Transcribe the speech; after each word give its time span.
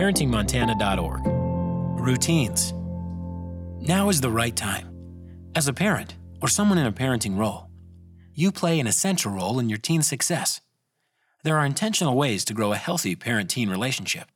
ParentingMontana.org. 0.00 1.20
Routines. 2.00 2.72
Now 3.86 4.08
is 4.08 4.22
the 4.22 4.30
right 4.30 4.56
time. 4.56 4.88
As 5.54 5.68
a 5.68 5.74
parent, 5.74 6.14
or 6.40 6.48
someone 6.48 6.78
in 6.78 6.86
a 6.86 6.92
parenting 6.92 7.36
role, 7.36 7.68
you 8.32 8.50
play 8.50 8.80
an 8.80 8.86
essential 8.86 9.30
role 9.30 9.58
in 9.58 9.68
your 9.68 9.76
teen's 9.76 10.06
success. 10.06 10.62
There 11.44 11.58
are 11.58 11.66
intentional 11.66 12.16
ways 12.16 12.46
to 12.46 12.54
grow 12.54 12.72
a 12.72 12.76
healthy 12.76 13.14
parent 13.14 13.50
teen 13.50 13.68
relationship, 13.68 14.28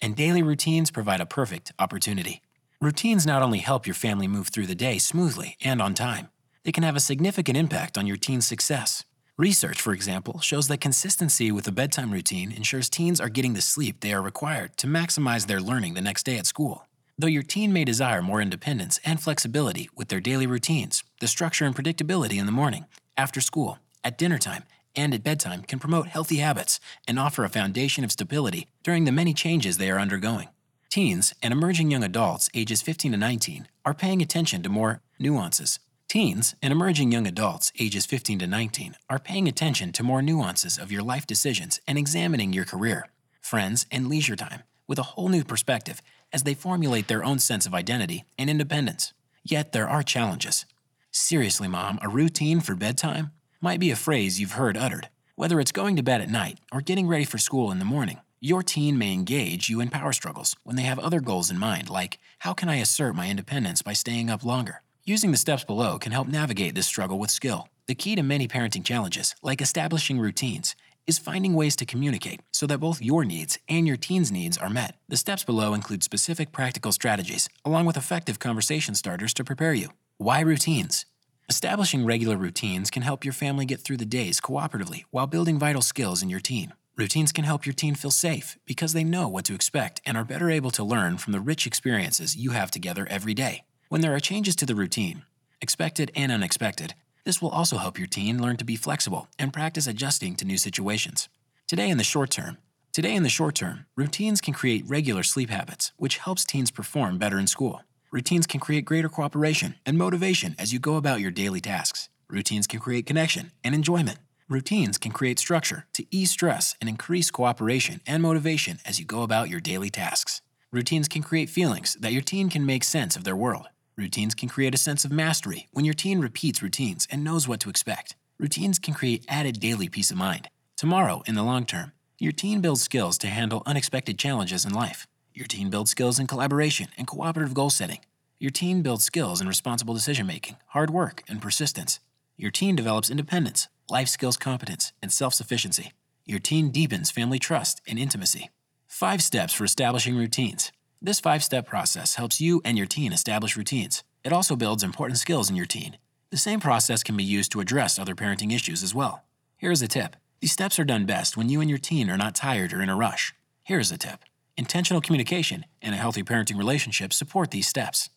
and 0.00 0.14
daily 0.14 0.44
routines 0.44 0.92
provide 0.92 1.20
a 1.20 1.26
perfect 1.26 1.72
opportunity. 1.80 2.40
Routines 2.80 3.26
not 3.26 3.42
only 3.42 3.58
help 3.58 3.88
your 3.88 3.94
family 3.94 4.28
move 4.28 4.50
through 4.50 4.66
the 4.66 4.76
day 4.76 4.98
smoothly 4.98 5.56
and 5.64 5.82
on 5.82 5.94
time, 5.94 6.28
they 6.62 6.70
can 6.70 6.84
have 6.84 6.94
a 6.94 7.00
significant 7.00 7.56
impact 7.56 7.98
on 7.98 8.06
your 8.06 8.16
teen's 8.16 8.46
success. 8.46 9.04
Research, 9.38 9.80
for 9.80 9.92
example, 9.92 10.40
shows 10.40 10.66
that 10.66 10.80
consistency 10.80 11.52
with 11.52 11.68
a 11.68 11.72
bedtime 11.72 12.10
routine 12.10 12.50
ensures 12.50 12.90
teens 12.90 13.20
are 13.20 13.28
getting 13.28 13.54
the 13.54 13.60
sleep 13.60 14.00
they 14.00 14.12
are 14.12 14.20
required 14.20 14.76
to 14.78 14.88
maximize 14.88 15.46
their 15.46 15.60
learning 15.60 15.94
the 15.94 16.00
next 16.00 16.24
day 16.24 16.38
at 16.38 16.46
school. 16.46 16.88
Though 17.16 17.28
your 17.28 17.44
teen 17.44 17.72
may 17.72 17.84
desire 17.84 18.20
more 18.20 18.40
independence 18.40 18.98
and 19.04 19.22
flexibility 19.22 19.88
with 19.94 20.08
their 20.08 20.18
daily 20.18 20.48
routines, 20.48 21.04
the 21.20 21.28
structure 21.28 21.64
and 21.64 21.76
predictability 21.76 22.36
in 22.36 22.46
the 22.46 22.52
morning, 22.52 22.86
after 23.16 23.40
school, 23.40 23.78
at 24.02 24.18
dinner 24.18 24.38
time, 24.38 24.64
and 24.96 25.14
at 25.14 25.22
bedtime 25.22 25.62
can 25.62 25.78
promote 25.78 26.08
healthy 26.08 26.38
habits 26.38 26.80
and 27.06 27.16
offer 27.16 27.44
a 27.44 27.48
foundation 27.48 28.02
of 28.02 28.10
stability 28.10 28.66
during 28.82 29.04
the 29.04 29.12
many 29.12 29.32
changes 29.32 29.78
they 29.78 29.88
are 29.88 30.00
undergoing. 30.00 30.48
Teens 30.90 31.32
and 31.44 31.52
emerging 31.52 31.92
young 31.92 32.02
adults 32.02 32.50
ages 32.54 32.82
15 32.82 33.12
to 33.12 33.18
19 33.18 33.68
are 33.84 33.94
paying 33.94 34.20
attention 34.20 34.64
to 34.64 34.68
more 34.68 35.00
nuances 35.20 35.78
Teens 36.08 36.54
and 36.62 36.72
emerging 36.72 37.12
young 37.12 37.26
adults 37.26 37.70
ages 37.78 38.06
15 38.06 38.38
to 38.38 38.46
19 38.46 38.96
are 39.10 39.18
paying 39.18 39.46
attention 39.46 39.92
to 39.92 40.02
more 40.02 40.22
nuances 40.22 40.78
of 40.78 40.90
your 40.90 41.02
life 41.02 41.26
decisions 41.26 41.80
and 41.86 41.98
examining 41.98 42.50
your 42.50 42.64
career, 42.64 43.10
friends, 43.42 43.84
and 43.90 44.08
leisure 44.08 44.34
time 44.34 44.62
with 44.86 44.98
a 44.98 45.02
whole 45.14 45.28
new 45.28 45.44
perspective 45.44 46.00
as 46.32 46.44
they 46.44 46.54
formulate 46.54 47.08
their 47.08 47.22
own 47.22 47.38
sense 47.38 47.66
of 47.66 47.74
identity 47.74 48.24
and 48.38 48.48
independence. 48.48 49.12
Yet 49.44 49.72
there 49.72 49.86
are 49.86 50.02
challenges. 50.02 50.64
Seriously, 51.10 51.68
mom, 51.68 51.98
a 52.00 52.08
routine 52.08 52.60
for 52.60 52.74
bedtime 52.74 53.32
might 53.60 53.78
be 53.78 53.90
a 53.90 53.96
phrase 53.96 54.40
you've 54.40 54.52
heard 54.52 54.78
uttered. 54.78 55.10
Whether 55.36 55.60
it's 55.60 55.72
going 55.72 55.96
to 55.96 56.02
bed 56.02 56.22
at 56.22 56.30
night 56.30 56.58
or 56.72 56.80
getting 56.80 57.06
ready 57.06 57.24
for 57.24 57.36
school 57.36 57.70
in 57.70 57.80
the 57.80 57.84
morning, 57.84 58.18
your 58.40 58.62
teen 58.62 58.96
may 58.96 59.12
engage 59.12 59.68
you 59.68 59.78
in 59.78 59.90
power 59.90 60.14
struggles 60.14 60.56
when 60.64 60.76
they 60.76 60.84
have 60.84 60.98
other 60.98 61.20
goals 61.20 61.50
in 61.50 61.58
mind, 61.58 61.90
like 61.90 62.18
how 62.38 62.54
can 62.54 62.70
I 62.70 62.76
assert 62.76 63.14
my 63.14 63.28
independence 63.28 63.82
by 63.82 63.92
staying 63.92 64.30
up 64.30 64.42
longer? 64.42 64.80
Using 65.08 65.30
the 65.30 65.38
steps 65.38 65.64
below 65.64 65.98
can 65.98 66.12
help 66.12 66.28
navigate 66.28 66.74
this 66.74 66.86
struggle 66.86 67.18
with 67.18 67.30
skill. 67.30 67.70
The 67.86 67.94
key 67.94 68.14
to 68.16 68.22
many 68.22 68.46
parenting 68.46 68.84
challenges, 68.84 69.34
like 69.42 69.62
establishing 69.62 70.20
routines, 70.20 70.76
is 71.06 71.18
finding 71.18 71.54
ways 71.54 71.76
to 71.76 71.86
communicate 71.86 72.42
so 72.52 72.66
that 72.66 72.80
both 72.80 73.00
your 73.00 73.24
needs 73.24 73.58
and 73.70 73.86
your 73.86 73.96
teen's 73.96 74.30
needs 74.30 74.58
are 74.58 74.68
met. 74.68 74.98
The 75.08 75.16
steps 75.16 75.44
below 75.44 75.72
include 75.72 76.02
specific 76.02 76.52
practical 76.52 76.92
strategies, 76.92 77.48
along 77.64 77.86
with 77.86 77.96
effective 77.96 78.38
conversation 78.38 78.94
starters 78.94 79.32
to 79.34 79.44
prepare 79.44 79.72
you. 79.72 79.88
Why 80.18 80.40
routines? 80.40 81.06
Establishing 81.48 82.04
regular 82.04 82.36
routines 82.36 82.90
can 82.90 83.02
help 83.02 83.24
your 83.24 83.32
family 83.32 83.64
get 83.64 83.80
through 83.80 83.96
the 83.96 84.04
days 84.04 84.42
cooperatively 84.42 85.04
while 85.10 85.26
building 85.26 85.58
vital 85.58 85.80
skills 85.80 86.22
in 86.22 86.28
your 86.28 86.38
teen. 86.40 86.74
Routines 86.98 87.32
can 87.32 87.46
help 87.46 87.64
your 87.64 87.72
teen 87.72 87.94
feel 87.94 88.10
safe 88.10 88.58
because 88.66 88.92
they 88.92 89.04
know 89.04 89.26
what 89.26 89.46
to 89.46 89.54
expect 89.54 90.02
and 90.04 90.18
are 90.18 90.24
better 90.24 90.50
able 90.50 90.70
to 90.72 90.84
learn 90.84 91.16
from 91.16 91.32
the 91.32 91.40
rich 91.40 91.66
experiences 91.66 92.36
you 92.36 92.50
have 92.50 92.70
together 92.70 93.06
every 93.08 93.32
day. 93.32 93.62
When 93.88 94.02
there 94.02 94.14
are 94.14 94.20
changes 94.20 94.54
to 94.56 94.66
the 94.66 94.74
routine, 94.74 95.22
expected 95.62 96.12
and 96.14 96.30
unexpected, 96.30 96.92
this 97.24 97.40
will 97.40 97.48
also 97.48 97.78
help 97.78 97.96
your 97.96 98.06
teen 98.06 98.40
learn 98.40 98.58
to 98.58 98.64
be 98.64 98.76
flexible 98.76 99.28
and 99.38 99.50
practice 99.50 99.86
adjusting 99.86 100.36
to 100.36 100.44
new 100.44 100.58
situations. 100.58 101.30
Today 101.66 101.88
in 101.88 101.96
the 101.96 102.04
short 102.04 102.30
term, 102.30 102.58
today 102.92 103.14
in 103.14 103.22
the 103.22 103.30
short 103.30 103.54
term, 103.54 103.86
routines 103.96 104.42
can 104.42 104.52
create 104.52 104.84
regular 104.86 105.22
sleep 105.22 105.48
habits, 105.48 105.92
which 105.96 106.18
helps 106.18 106.44
teens 106.44 106.70
perform 106.70 107.16
better 107.16 107.38
in 107.38 107.46
school. 107.46 107.80
Routines 108.12 108.46
can 108.46 108.60
create 108.60 108.84
greater 108.84 109.08
cooperation 109.08 109.76
and 109.86 109.96
motivation 109.96 110.54
as 110.58 110.70
you 110.70 110.78
go 110.78 110.96
about 110.96 111.20
your 111.20 111.30
daily 111.30 111.60
tasks. 111.60 112.10
Routines 112.28 112.66
can 112.66 112.80
create 112.80 113.06
connection 113.06 113.52
and 113.64 113.74
enjoyment. 113.74 114.18
Routines 114.50 114.98
can 114.98 115.12
create 115.12 115.38
structure 115.38 115.86
to 115.94 116.04
ease 116.10 116.30
stress 116.30 116.76
and 116.82 116.90
increase 116.90 117.30
cooperation 117.30 118.02
and 118.06 118.22
motivation 118.22 118.80
as 118.84 118.98
you 118.98 119.06
go 119.06 119.22
about 119.22 119.48
your 119.48 119.60
daily 119.60 119.88
tasks. 119.88 120.42
Routines 120.70 121.08
can 121.08 121.22
create 121.22 121.48
feelings 121.48 121.96
that 121.98 122.12
your 122.12 122.20
teen 122.20 122.50
can 122.50 122.66
make 122.66 122.84
sense 122.84 123.16
of 123.16 123.24
their 123.24 123.36
world. 123.36 123.68
Routines 123.98 124.36
can 124.36 124.48
create 124.48 124.76
a 124.76 124.78
sense 124.78 125.04
of 125.04 125.10
mastery 125.10 125.66
when 125.72 125.84
your 125.84 125.92
teen 125.92 126.20
repeats 126.20 126.62
routines 126.62 127.08
and 127.10 127.24
knows 127.24 127.48
what 127.48 127.58
to 127.58 127.68
expect. 127.68 128.14
Routines 128.38 128.78
can 128.78 128.94
create 128.94 129.24
added 129.26 129.58
daily 129.58 129.88
peace 129.88 130.12
of 130.12 130.16
mind. 130.16 130.48
Tomorrow, 130.76 131.24
in 131.26 131.34
the 131.34 131.42
long 131.42 131.66
term, 131.66 131.90
your 132.16 132.30
teen 132.30 132.60
builds 132.60 132.80
skills 132.80 133.18
to 133.18 133.26
handle 133.26 133.64
unexpected 133.66 134.16
challenges 134.16 134.64
in 134.64 134.72
life. 134.72 135.08
Your 135.34 135.46
teen 135.48 135.68
builds 135.68 135.90
skills 135.90 136.20
in 136.20 136.28
collaboration 136.28 136.86
and 136.96 137.08
cooperative 137.08 137.54
goal 137.54 137.70
setting. 137.70 137.98
Your 138.38 138.52
teen 138.52 138.82
builds 138.82 139.02
skills 139.02 139.40
in 139.40 139.48
responsible 139.48 139.94
decision 139.94 140.28
making, 140.28 140.58
hard 140.68 140.90
work, 140.90 141.24
and 141.28 141.42
persistence. 141.42 141.98
Your 142.36 142.52
teen 142.52 142.76
develops 142.76 143.10
independence, 143.10 143.66
life 143.90 144.06
skills 144.08 144.36
competence, 144.36 144.92
and 145.02 145.12
self 145.12 145.34
sufficiency. 145.34 145.92
Your 146.24 146.38
teen 146.38 146.70
deepens 146.70 147.10
family 147.10 147.40
trust 147.40 147.80
and 147.84 147.98
intimacy. 147.98 148.50
Five 148.86 149.24
steps 149.24 149.52
for 149.52 149.64
establishing 149.64 150.16
routines. 150.16 150.70
This 151.00 151.20
five 151.20 151.44
step 151.44 151.66
process 151.66 152.16
helps 152.16 152.40
you 152.40 152.60
and 152.64 152.76
your 152.76 152.86
teen 152.86 153.12
establish 153.12 153.56
routines. 153.56 154.02
It 154.24 154.32
also 154.32 154.56
builds 154.56 154.82
important 154.82 155.18
skills 155.18 155.48
in 155.48 155.54
your 155.54 155.66
teen. 155.66 155.96
The 156.30 156.36
same 156.36 156.58
process 156.58 157.04
can 157.04 157.16
be 157.16 157.22
used 157.22 157.52
to 157.52 157.60
address 157.60 157.98
other 157.98 158.16
parenting 158.16 158.52
issues 158.52 158.82
as 158.82 158.96
well. 158.96 159.24
Here's 159.56 159.80
a 159.80 159.88
tip 159.88 160.16
these 160.40 160.52
steps 160.52 160.78
are 160.78 160.84
done 160.84 161.06
best 161.06 161.36
when 161.36 161.48
you 161.48 161.60
and 161.60 161.70
your 161.70 161.78
teen 161.78 162.10
are 162.10 162.16
not 162.16 162.34
tired 162.34 162.72
or 162.72 162.82
in 162.82 162.88
a 162.88 162.96
rush. 162.96 163.32
Here's 163.62 163.92
a 163.92 163.98
tip 163.98 164.20
intentional 164.56 165.00
communication 165.00 165.66
and 165.80 165.94
a 165.94 165.98
healthy 165.98 166.24
parenting 166.24 166.58
relationship 166.58 167.12
support 167.12 167.52
these 167.52 167.68
steps. 167.68 168.10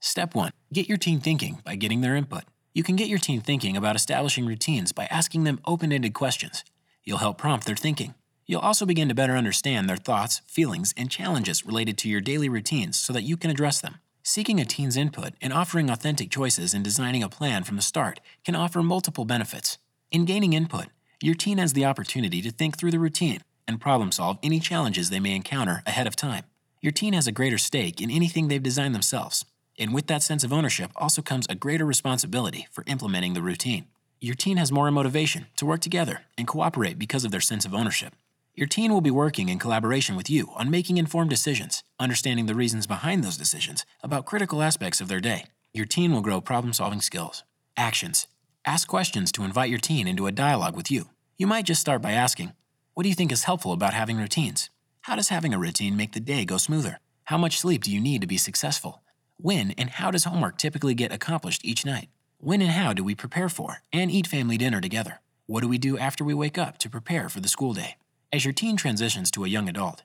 Step 0.00 0.34
1 0.34 0.52
Get 0.74 0.90
your 0.90 0.98
teen 0.98 1.20
thinking 1.20 1.62
by 1.64 1.74
getting 1.74 2.02
their 2.02 2.16
input. 2.16 2.44
You 2.74 2.82
can 2.82 2.96
get 2.96 3.08
your 3.08 3.18
teen 3.18 3.40
thinking 3.40 3.78
about 3.78 3.96
establishing 3.96 4.44
routines 4.44 4.92
by 4.92 5.06
asking 5.06 5.44
them 5.44 5.60
open 5.64 5.90
ended 5.90 6.12
questions. 6.12 6.64
You'll 7.02 7.18
help 7.18 7.38
prompt 7.38 7.64
their 7.64 7.76
thinking. 7.76 8.14
You'll 8.48 8.60
also 8.60 8.86
begin 8.86 9.08
to 9.08 9.14
better 9.14 9.36
understand 9.36 9.88
their 9.88 9.96
thoughts, 9.96 10.40
feelings, 10.46 10.94
and 10.96 11.10
challenges 11.10 11.66
related 11.66 11.98
to 11.98 12.08
your 12.08 12.20
daily 12.20 12.48
routines 12.48 12.96
so 12.96 13.12
that 13.12 13.24
you 13.24 13.36
can 13.36 13.50
address 13.50 13.80
them. 13.80 13.96
Seeking 14.22 14.60
a 14.60 14.64
teen's 14.64 14.96
input 14.96 15.34
and 15.40 15.52
offering 15.52 15.90
authentic 15.90 16.30
choices 16.30 16.72
in 16.72 16.84
designing 16.84 17.24
a 17.24 17.28
plan 17.28 17.64
from 17.64 17.74
the 17.74 17.82
start 17.82 18.20
can 18.44 18.54
offer 18.54 18.82
multiple 18.82 19.24
benefits. 19.24 19.78
In 20.12 20.24
gaining 20.24 20.52
input, 20.52 20.86
your 21.20 21.34
teen 21.34 21.58
has 21.58 21.72
the 21.72 21.84
opportunity 21.84 22.40
to 22.42 22.52
think 22.52 22.78
through 22.78 22.92
the 22.92 23.00
routine 23.00 23.40
and 23.66 23.80
problem 23.80 24.12
solve 24.12 24.38
any 24.44 24.60
challenges 24.60 25.10
they 25.10 25.20
may 25.20 25.34
encounter 25.34 25.82
ahead 25.84 26.06
of 26.06 26.14
time. 26.14 26.44
Your 26.80 26.92
teen 26.92 27.14
has 27.14 27.26
a 27.26 27.32
greater 27.32 27.58
stake 27.58 28.00
in 28.00 28.12
anything 28.12 28.46
they've 28.46 28.62
designed 28.62 28.94
themselves, 28.94 29.44
and 29.76 29.92
with 29.92 30.06
that 30.06 30.22
sense 30.22 30.44
of 30.44 30.52
ownership 30.52 30.92
also 30.94 31.20
comes 31.20 31.46
a 31.48 31.56
greater 31.56 31.84
responsibility 31.84 32.68
for 32.70 32.84
implementing 32.86 33.34
the 33.34 33.42
routine. 33.42 33.86
Your 34.20 34.36
teen 34.36 34.56
has 34.56 34.70
more 34.70 34.90
motivation 34.92 35.46
to 35.56 35.66
work 35.66 35.80
together 35.80 36.22
and 36.38 36.46
cooperate 36.46 36.96
because 36.96 37.24
of 37.24 37.32
their 37.32 37.40
sense 37.40 37.64
of 37.64 37.74
ownership. 37.74 38.14
Your 38.58 38.66
teen 38.66 38.90
will 38.90 39.02
be 39.02 39.10
working 39.10 39.50
in 39.50 39.58
collaboration 39.58 40.16
with 40.16 40.30
you 40.30 40.48
on 40.56 40.70
making 40.70 40.96
informed 40.96 41.28
decisions, 41.28 41.84
understanding 42.00 42.46
the 42.46 42.54
reasons 42.54 42.86
behind 42.86 43.22
those 43.22 43.36
decisions 43.36 43.84
about 44.02 44.24
critical 44.24 44.62
aspects 44.62 44.98
of 44.98 45.08
their 45.08 45.20
day. 45.20 45.44
Your 45.74 45.84
teen 45.84 46.10
will 46.10 46.22
grow 46.22 46.40
problem 46.40 46.72
solving 46.72 47.02
skills. 47.02 47.44
Actions 47.76 48.28
Ask 48.64 48.88
questions 48.88 49.30
to 49.32 49.44
invite 49.44 49.68
your 49.68 49.78
teen 49.78 50.08
into 50.08 50.26
a 50.26 50.32
dialogue 50.32 50.74
with 50.74 50.90
you. 50.90 51.10
You 51.36 51.46
might 51.46 51.66
just 51.66 51.82
start 51.82 52.00
by 52.00 52.12
asking, 52.12 52.54
What 52.94 53.02
do 53.02 53.10
you 53.10 53.14
think 53.14 53.30
is 53.30 53.44
helpful 53.44 53.72
about 53.72 53.92
having 53.92 54.16
routines? 54.16 54.70
How 55.02 55.16
does 55.16 55.28
having 55.28 55.52
a 55.52 55.58
routine 55.58 55.94
make 55.94 56.12
the 56.12 56.20
day 56.20 56.46
go 56.46 56.56
smoother? 56.56 56.98
How 57.24 57.36
much 57.36 57.58
sleep 57.58 57.82
do 57.82 57.92
you 57.92 58.00
need 58.00 58.22
to 58.22 58.26
be 58.26 58.38
successful? 58.38 59.02
When 59.36 59.72
and 59.72 59.90
how 59.90 60.10
does 60.10 60.24
homework 60.24 60.56
typically 60.56 60.94
get 60.94 61.12
accomplished 61.12 61.62
each 61.62 61.84
night? 61.84 62.08
When 62.38 62.62
and 62.62 62.70
how 62.70 62.94
do 62.94 63.04
we 63.04 63.14
prepare 63.14 63.50
for 63.50 63.82
and 63.92 64.10
eat 64.10 64.26
family 64.26 64.56
dinner 64.56 64.80
together? 64.80 65.20
What 65.44 65.60
do 65.60 65.68
we 65.68 65.76
do 65.76 65.98
after 65.98 66.24
we 66.24 66.32
wake 66.32 66.56
up 66.56 66.78
to 66.78 66.88
prepare 66.88 67.28
for 67.28 67.40
the 67.40 67.48
school 67.48 67.74
day? 67.74 67.96
As 68.32 68.44
your 68.44 68.52
teen 68.52 68.76
transitions 68.76 69.30
to 69.30 69.44
a 69.44 69.48
young 69.48 69.68
adult, 69.68 70.02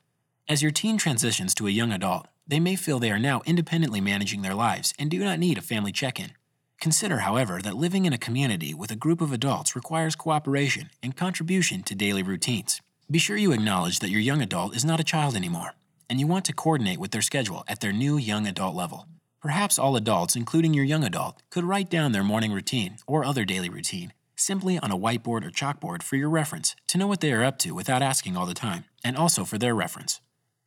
as 0.47 0.61
your 0.61 0.71
teen 0.71 0.97
transitions 0.97 1.55
to 1.55 1.65
a 1.65 1.71
young 1.71 1.91
adult, 1.91 2.27
they 2.47 2.59
may 2.59 2.75
feel 2.75 2.99
they 2.99 3.09
are 3.09 3.17
now 3.17 3.41
independently 3.47 3.99
managing 3.99 4.43
their 4.43 4.53
lives 4.53 4.93
and 4.99 5.09
do 5.09 5.17
not 5.23 5.39
need 5.39 5.57
a 5.57 5.61
family 5.61 5.91
check 5.91 6.19
in. 6.19 6.33
Consider, 6.79 7.19
however, 7.19 7.61
that 7.63 7.77
living 7.77 8.05
in 8.05 8.13
a 8.13 8.19
community 8.19 8.75
with 8.75 8.91
a 8.91 8.95
group 8.95 9.21
of 9.21 9.31
adults 9.31 9.75
requires 9.75 10.15
cooperation 10.15 10.91
and 11.01 11.17
contribution 11.17 11.81
to 11.81 11.95
daily 11.95 12.21
routines. 12.21 12.79
Be 13.09 13.17
sure 13.17 13.37
you 13.37 13.53
acknowledge 13.53 13.99
that 13.99 14.11
your 14.11 14.21
young 14.21 14.41
adult 14.41 14.75
is 14.75 14.85
not 14.85 14.99
a 14.99 15.03
child 15.03 15.35
anymore, 15.35 15.73
and 16.07 16.19
you 16.19 16.27
want 16.27 16.45
to 16.45 16.53
coordinate 16.53 16.99
with 16.99 17.09
their 17.09 17.23
schedule 17.23 17.63
at 17.67 17.79
their 17.79 17.91
new 17.91 18.17
young 18.17 18.45
adult 18.45 18.75
level. 18.75 19.07
Perhaps 19.41 19.79
all 19.79 19.95
adults, 19.95 20.35
including 20.35 20.75
your 20.75 20.85
young 20.85 21.03
adult, 21.03 21.41
could 21.49 21.63
write 21.63 21.89
down 21.89 22.11
their 22.11 22.23
morning 22.23 22.51
routine 22.51 22.97
or 23.07 23.25
other 23.25 23.45
daily 23.45 23.69
routine 23.69 24.13
simply 24.41 24.77
on 24.79 24.91
a 24.91 24.97
whiteboard 24.97 25.45
or 25.45 25.51
chalkboard 25.51 26.03
for 26.03 26.15
your 26.15 26.29
reference 26.29 26.75
to 26.87 26.97
know 26.97 27.07
what 27.07 27.21
they 27.21 27.31
are 27.31 27.43
up 27.43 27.57
to 27.59 27.71
without 27.71 28.01
asking 28.01 28.35
all 28.35 28.45
the 28.45 28.53
time, 28.53 28.85
and 29.03 29.15
also 29.15 29.45
for 29.45 29.57
their 29.57 29.75
reference. 29.75 30.19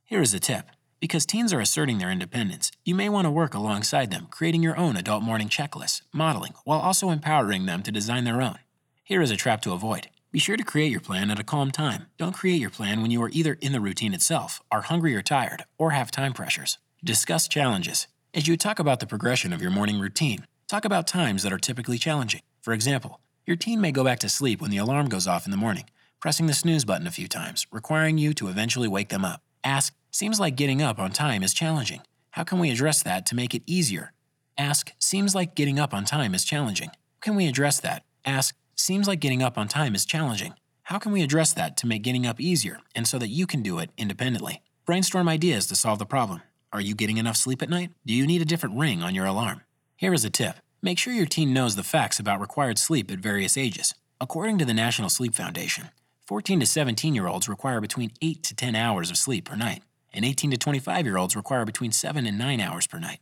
Here 0.04 0.22
is 0.22 0.32
a 0.32 0.40
tip. 0.40 0.70
Because 1.00 1.26
teens 1.26 1.52
are 1.52 1.60
asserting 1.60 1.98
their 1.98 2.10
independence, 2.10 2.72
you 2.84 2.94
may 2.94 3.10
want 3.10 3.26
to 3.26 3.30
work 3.30 3.52
alongside 3.52 4.10
them, 4.10 4.28
creating 4.30 4.62
your 4.62 4.78
own 4.78 4.96
adult 4.96 5.22
morning 5.22 5.50
checklists, 5.50 6.00
modeling, 6.12 6.54
while 6.64 6.80
also 6.80 7.10
empowering 7.10 7.66
them 7.66 7.82
to 7.82 7.92
design 7.92 8.24
their 8.24 8.40
own. 8.40 8.58
Here 9.02 9.20
is 9.20 9.30
a 9.30 9.36
trap 9.36 9.60
to 9.62 9.72
avoid. 9.72 10.08
Be 10.32 10.38
sure 10.38 10.56
to 10.56 10.64
create 10.64 10.90
your 10.90 11.00
plan 11.00 11.30
at 11.30 11.38
a 11.38 11.44
calm 11.44 11.70
time. 11.70 12.06
Don't 12.16 12.32
create 12.32 12.60
your 12.60 12.70
plan 12.70 13.02
when 13.02 13.10
you 13.10 13.22
are 13.22 13.30
either 13.32 13.58
in 13.60 13.72
the 13.72 13.80
routine 13.80 14.14
itself, 14.14 14.62
are 14.70 14.80
hungry 14.80 15.14
or 15.14 15.20
tired, 15.20 15.64
or 15.76 15.90
have 15.90 16.10
time 16.10 16.32
pressures. 16.32 16.78
Discuss 17.04 17.48
challenges. 17.48 18.08
As 18.32 18.48
you 18.48 18.56
talk 18.56 18.78
about 18.78 19.00
the 19.00 19.06
progression 19.06 19.52
of 19.52 19.60
your 19.60 19.70
morning 19.70 20.00
routine, 20.00 20.46
talk 20.68 20.84
about 20.84 21.06
times 21.06 21.42
that 21.42 21.52
are 21.52 21.58
typically 21.58 21.98
challenging. 21.98 22.40
For 22.62 22.72
example, 22.72 23.20
your 23.46 23.56
teen 23.56 23.80
may 23.80 23.92
go 23.92 24.02
back 24.02 24.18
to 24.20 24.28
sleep 24.28 24.62
when 24.62 24.70
the 24.70 24.78
alarm 24.78 25.08
goes 25.08 25.26
off 25.26 25.44
in 25.44 25.50
the 25.50 25.56
morning, 25.56 25.84
pressing 26.18 26.46
the 26.46 26.54
snooze 26.54 26.84
button 26.84 27.06
a 27.06 27.10
few 27.10 27.28
times, 27.28 27.66
requiring 27.70 28.16
you 28.16 28.32
to 28.34 28.48
eventually 28.48 28.88
wake 28.88 29.10
them 29.10 29.24
up. 29.24 29.42
Ask, 29.62 29.94
Seems 30.10 30.38
like 30.38 30.54
getting 30.54 30.80
up 30.80 31.00
on 31.00 31.10
time 31.10 31.42
is 31.42 31.52
challenging. 31.52 32.02
How 32.30 32.44
can 32.44 32.60
we 32.60 32.70
address 32.70 33.02
that 33.02 33.26
to 33.26 33.34
make 33.34 33.54
it 33.54 33.62
easier? 33.66 34.12
Ask, 34.56 34.92
Seems 34.98 35.34
like 35.34 35.54
getting 35.54 35.78
up 35.78 35.92
on 35.92 36.04
time 36.04 36.34
is 36.34 36.44
challenging. 36.44 36.90
Can 37.20 37.34
we 37.34 37.46
address 37.46 37.80
that? 37.80 38.04
Ask, 38.24 38.54
Seems 38.76 39.06
like 39.06 39.20
getting 39.20 39.42
up 39.42 39.58
on 39.58 39.68
time 39.68 39.94
is 39.94 40.06
challenging. 40.06 40.54
How 40.84 40.98
can 40.98 41.12
we 41.12 41.22
address 41.22 41.52
that 41.52 41.76
to 41.78 41.86
make 41.86 42.02
getting 42.02 42.26
up 42.26 42.40
easier 42.40 42.78
and 42.94 43.06
so 43.06 43.18
that 43.18 43.28
you 43.28 43.46
can 43.46 43.62
do 43.62 43.78
it 43.78 43.90
independently? 43.98 44.62
Brainstorm 44.86 45.28
ideas 45.28 45.66
to 45.66 45.76
solve 45.76 45.98
the 45.98 46.06
problem. 46.06 46.42
Are 46.72 46.80
you 46.80 46.94
getting 46.94 47.18
enough 47.18 47.36
sleep 47.36 47.62
at 47.62 47.70
night? 47.70 47.90
Do 48.06 48.14
you 48.14 48.26
need 48.26 48.42
a 48.42 48.46
different 48.46 48.76
ring 48.76 49.02
on 49.02 49.14
your 49.14 49.26
alarm? 49.26 49.62
Here 49.96 50.14
is 50.14 50.24
a 50.24 50.30
tip 50.30 50.56
make 50.84 50.98
sure 50.98 51.14
your 51.14 51.24
teen 51.24 51.54
knows 51.54 51.76
the 51.76 51.82
facts 51.82 52.20
about 52.20 52.42
required 52.42 52.78
sleep 52.78 53.10
at 53.10 53.18
various 53.18 53.56
ages. 53.56 53.94
According 54.20 54.58
to 54.58 54.66
the 54.66 54.74
National 54.74 55.08
Sleep 55.08 55.34
Foundation, 55.34 55.88
14 56.26 56.60
to 56.60 56.66
17 56.66 57.14
year 57.14 57.26
olds 57.26 57.48
require 57.48 57.80
between 57.80 58.12
8 58.20 58.42
to 58.42 58.54
10 58.54 58.76
hours 58.76 59.10
of 59.10 59.16
sleep 59.16 59.46
per 59.46 59.56
night 59.56 59.82
and 60.12 60.26
18 60.26 60.50
to 60.50 60.58
25 60.58 61.06
year 61.06 61.16
olds 61.16 61.34
require 61.34 61.64
between 61.64 61.90
7 61.90 62.26
and 62.26 62.38
9 62.38 62.60
hours 62.60 62.86
per 62.86 62.98
night. 62.98 63.20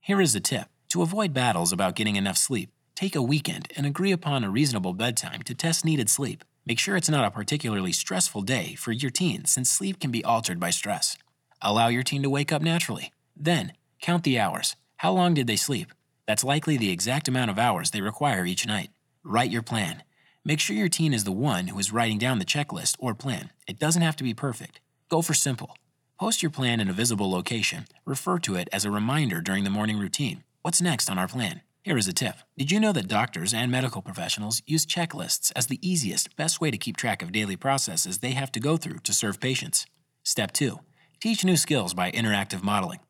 Here 0.00 0.20
is 0.20 0.36
a 0.36 0.40
tip 0.40 0.68
to 0.90 1.02
avoid 1.02 1.34
battles 1.34 1.72
about 1.72 1.96
getting 1.96 2.14
enough 2.14 2.36
sleep, 2.36 2.70
take 2.94 3.16
a 3.16 3.22
weekend 3.22 3.72
and 3.76 3.84
agree 3.84 4.12
upon 4.12 4.44
a 4.44 4.50
reasonable 4.50 4.92
bedtime 4.92 5.42
to 5.42 5.54
test 5.56 5.84
needed 5.84 6.08
sleep. 6.08 6.44
Make 6.64 6.78
sure 6.78 6.96
it's 6.96 7.10
not 7.10 7.24
a 7.24 7.32
particularly 7.32 7.90
stressful 7.90 8.42
day 8.42 8.76
for 8.76 8.92
your 8.92 9.10
teen 9.10 9.44
since 9.46 9.68
sleep 9.68 9.98
can 9.98 10.12
be 10.12 10.24
altered 10.24 10.60
by 10.60 10.70
stress. 10.70 11.18
Allow 11.60 11.88
your 11.88 12.04
teen 12.04 12.22
to 12.22 12.30
wake 12.30 12.52
up 12.52 12.62
naturally. 12.62 13.12
Then, 13.36 13.72
count 14.00 14.22
the 14.22 14.38
hours. 14.38 14.76
How 14.98 15.10
long 15.10 15.34
did 15.34 15.48
they 15.48 15.56
sleep? 15.56 15.92
That's 16.32 16.44
likely 16.44 16.78
the 16.78 16.90
exact 16.90 17.28
amount 17.28 17.50
of 17.50 17.58
hours 17.58 17.90
they 17.90 18.00
require 18.00 18.46
each 18.46 18.66
night. 18.66 18.88
Write 19.22 19.50
your 19.50 19.60
plan. 19.60 20.02
Make 20.46 20.60
sure 20.60 20.74
your 20.74 20.88
teen 20.88 21.12
is 21.12 21.24
the 21.24 21.30
one 21.30 21.66
who 21.66 21.78
is 21.78 21.92
writing 21.92 22.16
down 22.16 22.38
the 22.38 22.46
checklist 22.46 22.96
or 22.98 23.14
plan. 23.14 23.50
It 23.68 23.78
doesn't 23.78 24.00
have 24.00 24.16
to 24.16 24.24
be 24.24 24.32
perfect. 24.32 24.80
Go 25.10 25.20
for 25.20 25.34
simple. 25.34 25.76
Post 26.18 26.42
your 26.42 26.50
plan 26.50 26.80
in 26.80 26.88
a 26.88 26.94
visible 26.94 27.30
location. 27.30 27.84
Refer 28.06 28.38
to 28.38 28.54
it 28.54 28.70
as 28.72 28.86
a 28.86 28.90
reminder 28.90 29.42
during 29.42 29.64
the 29.64 29.68
morning 29.68 29.98
routine. 29.98 30.42
What's 30.62 30.80
next 30.80 31.10
on 31.10 31.18
our 31.18 31.28
plan? 31.28 31.60
Here 31.82 31.98
is 31.98 32.08
a 32.08 32.14
tip. 32.14 32.36
Did 32.56 32.70
you 32.70 32.80
know 32.80 32.92
that 32.92 33.08
doctors 33.08 33.52
and 33.52 33.70
medical 33.70 34.00
professionals 34.00 34.62
use 34.66 34.86
checklists 34.86 35.52
as 35.54 35.66
the 35.66 35.86
easiest, 35.86 36.34
best 36.36 36.62
way 36.62 36.70
to 36.70 36.78
keep 36.78 36.96
track 36.96 37.20
of 37.20 37.32
daily 37.32 37.56
processes 37.56 38.20
they 38.20 38.30
have 38.30 38.50
to 38.52 38.58
go 38.58 38.78
through 38.78 39.00
to 39.00 39.12
serve 39.12 39.38
patients? 39.38 39.84
Step 40.22 40.52
2. 40.52 40.78
Teach 41.20 41.44
new 41.44 41.58
skills 41.58 41.92
by 41.92 42.10
interactive 42.10 42.62
modeling. 42.62 43.00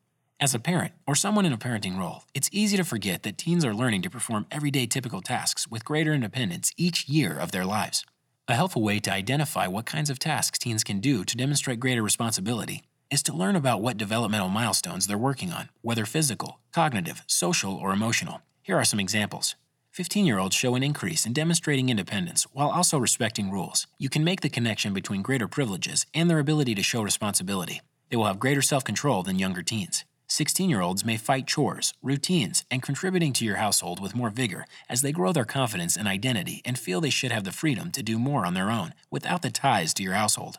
As 0.43 0.53
a 0.53 0.59
parent 0.59 0.91
or 1.07 1.15
someone 1.15 1.45
in 1.45 1.53
a 1.53 1.57
parenting 1.57 1.97
role, 1.97 2.23
it's 2.33 2.49
easy 2.51 2.75
to 2.75 2.83
forget 2.83 3.23
that 3.23 3.37
teens 3.37 3.63
are 3.63 3.73
learning 3.73 4.01
to 4.01 4.09
perform 4.09 4.45
everyday 4.51 4.85
typical 4.85 5.21
tasks 5.21 5.69
with 5.69 5.85
greater 5.85 6.11
independence 6.11 6.73
each 6.75 7.07
year 7.07 7.37
of 7.37 7.53
their 7.53 7.63
lives. 7.63 8.05
A 8.49 8.53
helpful 8.53 8.83
way 8.83 8.99
to 8.99 9.13
identify 9.13 9.67
what 9.67 9.85
kinds 9.85 10.09
of 10.09 10.19
tasks 10.19 10.59
teens 10.59 10.83
can 10.83 10.99
do 10.99 11.23
to 11.23 11.37
demonstrate 11.37 11.79
greater 11.79 12.03
responsibility 12.03 12.83
is 13.09 13.23
to 13.23 13.33
learn 13.33 13.55
about 13.55 13.79
what 13.79 13.95
developmental 13.95 14.49
milestones 14.49 15.07
they're 15.07 15.17
working 15.29 15.53
on, 15.53 15.69
whether 15.81 16.05
physical, 16.05 16.59
cognitive, 16.73 17.23
social, 17.25 17.73
or 17.73 17.93
emotional. 17.93 18.41
Here 18.61 18.75
are 18.75 18.83
some 18.83 18.99
examples. 18.99 19.55
15 19.91 20.25
year 20.25 20.39
olds 20.39 20.57
show 20.57 20.75
an 20.75 20.83
increase 20.83 21.25
in 21.25 21.31
demonstrating 21.31 21.87
independence 21.87 22.45
while 22.51 22.69
also 22.69 22.97
respecting 22.97 23.49
rules. 23.49 23.87
You 23.97 24.09
can 24.09 24.25
make 24.25 24.41
the 24.41 24.49
connection 24.49 24.93
between 24.93 25.21
greater 25.21 25.47
privileges 25.47 26.05
and 26.13 26.29
their 26.29 26.39
ability 26.39 26.75
to 26.75 26.83
show 26.83 27.01
responsibility. 27.01 27.79
They 28.09 28.17
will 28.17 28.25
have 28.25 28.41
greater 28.41 28.61
self 28.61 28.83
control 28.83 29.23
than 29.23 29.39
younger 29.39 29.63
teens. 29.63 30.03
16 30.27 30.69
year 30.69 30.81
olds 30.81 31.05
may 31.05 31.17
fight 31.17 31.47
chores, 31.47 31.93
routines, 32.01 32.65
and 32.71 32.81
contributing 32.81 33.33
to 33.33 33.45
your 33.45 33.57
household 33.57 33.99
with 33.99 34.15
more 34.15 34.29
vigor 34.29 34.65
as 34.89 35.01
they 35.01 35.11
grow 35.11 35.31
their 35.31 35.45
confidence 35.45 35.95
and 35.95 36.07
identity 36.07 36.61
and 36.65 36.77
feel 36.77 37.01
they 37.01 37.09
should 37.09 37.31
have 37.31 37.43
the 37.43 37.51
freedom 37.51 37.91
to 37.91 38.03
do 38.03 38.17
more 38.17 38.45
on 38.45 38.53
their 38.53 38.71
own 38.71 38.93
without 39.11 39.41
the 39.41 39.51
ties 39.51 39.93
to 39.93 40.03
your 40.03 40.13
household. 40.13 40.57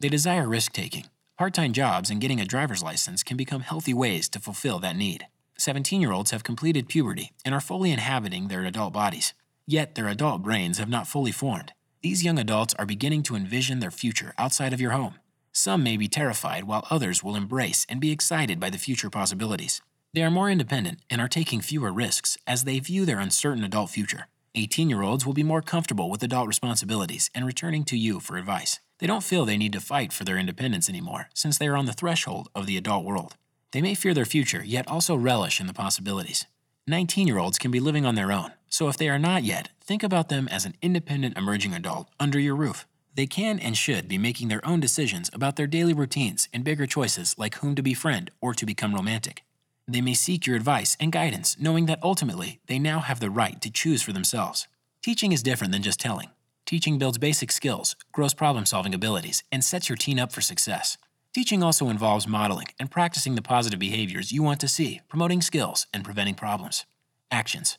They 0.00 0.08
desire 0.08 0.48
risk 0.48 0.72
taking, 0.72 1.04
Part 1.40 1.54
time 1.54 1.72
jobs 1.72 2.10
and 2.10 2.20
getting 2.20 2.38
a 2.38 2.44
driver's 2.44 2.82
license 2.82 3.22
can 3.22 3.38
become 3.38 3.62
healthy 3.62 3.94
ways 3.94 4.28
to 4.28 4.38
fulfill 4.38 4.78
that 4.80 4.94
need. 4.94 5.26
17 5.56 5.98
year 5.98 6.12
olds 6.12 6.32
have 6.32 6.44
completed 6.44 6.86
puberty 6.86 7.32
and 7.46 7.54
are 7.54 7.62
fully 7.62 7.92
inhabiting 7.92 8.48
their 8.48 8.62
adult 8.66 8.92
bodies, 8.92 9.32
yet 9.66 9.94
their 9.94 10.08
adult 10.08 10.42
brains 10.42 10.76
have 10.76 10.90
not 10.90 11.06
fully 11.06 11.32
formed. 11.32 11.72
These 12.02 12.22
young 12.22 12.38
adults 12.38 12.74
are 12.78 12.84
beginning 12.84 13.22
to 13.22 13.36
envision 13.36 13.80
their 13.80 13.90
future 13.90 14.34
outside 14.36 14.74
of 14.74 14.82
your 14.82 14.90
home. 14.90 15.14
Some 15.52 15.82
may 15.82 15.96
be 15.96 16.08
terrified, 16.08 16.64
while 16.64 16.86
others 16.90 17.24
will 17.24 17.36
embrace 17.36 17.84
and 17.88 18.00
be 18.00 18.12
excited 18.12 18.60
by 18.60 18.70
the 18.70 18.78
future 18.78 19.10
possibilities. 19.10 19.82
They 20.12 20.22
are 20.22 20.30
more 20.30 20.50
independent 20.50 21.00
and 21.08 21.20
are 21.20 21.28
taking 21.28 21.60
fewer 21.60 21.92
risks 21.92 22.36
as 22.46 22.64
they 22.64 22.78
view 22.78 23.04
their 23.04 23.18
uncertain 23.18 23.64
adult 23.64 23.90
future. 23.90 24.26
18 24.54 24.90
year 24.90 25.02
olds 25.02 25.24
will 25.24 25.32
be 25.32 25.42
more 25.42 25.62
comfortable 25.62 26.10
with 26.10 26.22
adult 26.22 26.48
responsibilities 26.48 27.30
and 27.34 27.46
returning 27.46 27.84
to 27.84 27.96
you 27.96 28.20
for 28.20 28.36
advice. 28.36 28.80
They 28.98 29.06
don't 29.06 29.24
feel 29.24 29.44
they 29.44 29.56
need 29.56 29.72
to 29.72 29.80
fight 29.80 30.12
for 30.12 30.24
their 30.24 30.38
independence 30.38 30.88
anymore, 30.88 31.28
since 31.34 31.56
they 31.56 31.68
are 31.68 31.76
on 31.76 31.86
the 31.86 31.92
threshold 31.92 32.48
of 32.54 32.66
the 32.66 32.76
adult 32.76 33.04
world. 33.04 33.36
They 33.72 33.80
may 33.80 33.94
fear 33.94 34.14
their 34.14 34.24
future, 34.24 34.64
yet 34.64 34.88
also 34.88 35.14
relish 35.14 35.60
in 35.60 35.66
the 35.66 35.72
possibilities. 35.72 36.46
19 36.86 37.26
year 37.28 37.38
olds 37.38 37.58
can 37.58 37.70
be 37.70 37.80
living 37.80 38.04
on 38.04 38.16
their 38.16 38.32
own, 38.32 38.52
so 38.68 38.88
if 38.88 38.96
they 38.96 39.08
are 39.08 39.18
not 39.18 39.44
yet, 39.44 39.70
think 39.80 40.02
about 40.02 40.28
them 40.28 40.48
as 40.48 40.64
an 40.64 40.74
independent 40.82 41.38
emerging 41.38 41.72
adult 41.72 42.08
under 42.18 42.40
your 42.40 42.56
roof. 42.56 42.86
They 43.14 43.26
can 43.26 43.58
and 43.58 43.76
should 43.76 44.08
be 44.08 44.18
making 44.18 44.48
their 44.48 44.66
own 44.66 44.80
decisions 44.80 45.30
about 45.32 45.56
their 45.56 45.66
daily 45.66 45.92
routines 45.92 46.48
and 46.52 46.64
bigger 46.64 46.86
choices 46.86 47.34
like 47.38 47.56
whom 47.56 47.74
to 47.74 47.82
befriend 47.82 48.30
or 48.40 48.54
to 48.54 48.64
become 48.64 48.94
romantic. 48.94 49.42
They 49.88 50.00
may 50.00 50.14
seek 50.14 50.46
your 50.46 50.56
advice 50.56 50.96
and 51.00 51.10
guidance, 51.10 51.56
knowing 51.58 51.86
that 51.86 52.02
ultimately 52.02 52.60
they 52.66 52.78
now 52.78 53.00
have 53.00 53.18
the 53.18 53.30
right 53.30 53.60
to 53.60 53.70
choose 53.70 54.02
for 54.02 54.12
themselves. 54.12 54.68
Teaching 55.02 55.32
is 55.32 55.42
different 55.42 55.72
than 55.72 55.82
just 55.82 55.98
telling. 55.98 56.30
Teaching 56.64 56.98
builds 56.98 57.18
basic 57.18 57.50
skills, 57.50 57.96
grows 58.12 58.34
problem 58.34 58.64
solving 58.64 58.94
abilities, 58.94 59.42
and 59.50 59.64
sets 59.64 59.88
your 59.88 59.96
teen 59.96 60.20
up 60.20 60.30
for 60.30 60.40
success. 60.40 60.96
Teaching 61.34 61.62
also 61.62 61.88
involves 61.88 62.28
modeling 62.28 62.68
and 62.78 62.90
practicing 62.90 63.34
the 63.34 63.42
positive 63.42 63.80
behaviors 63.80 64.30
you 64.30 64.42
want 64.42 64.60
to 64.60 64.68
see, 64.68 65.00
promoting 65.08 65.42
skills, 65.42 65.86
and 65.92 66.04
preventing 66.04 66.34
problems. 66.34 66.86
Actions. 67.32 67.78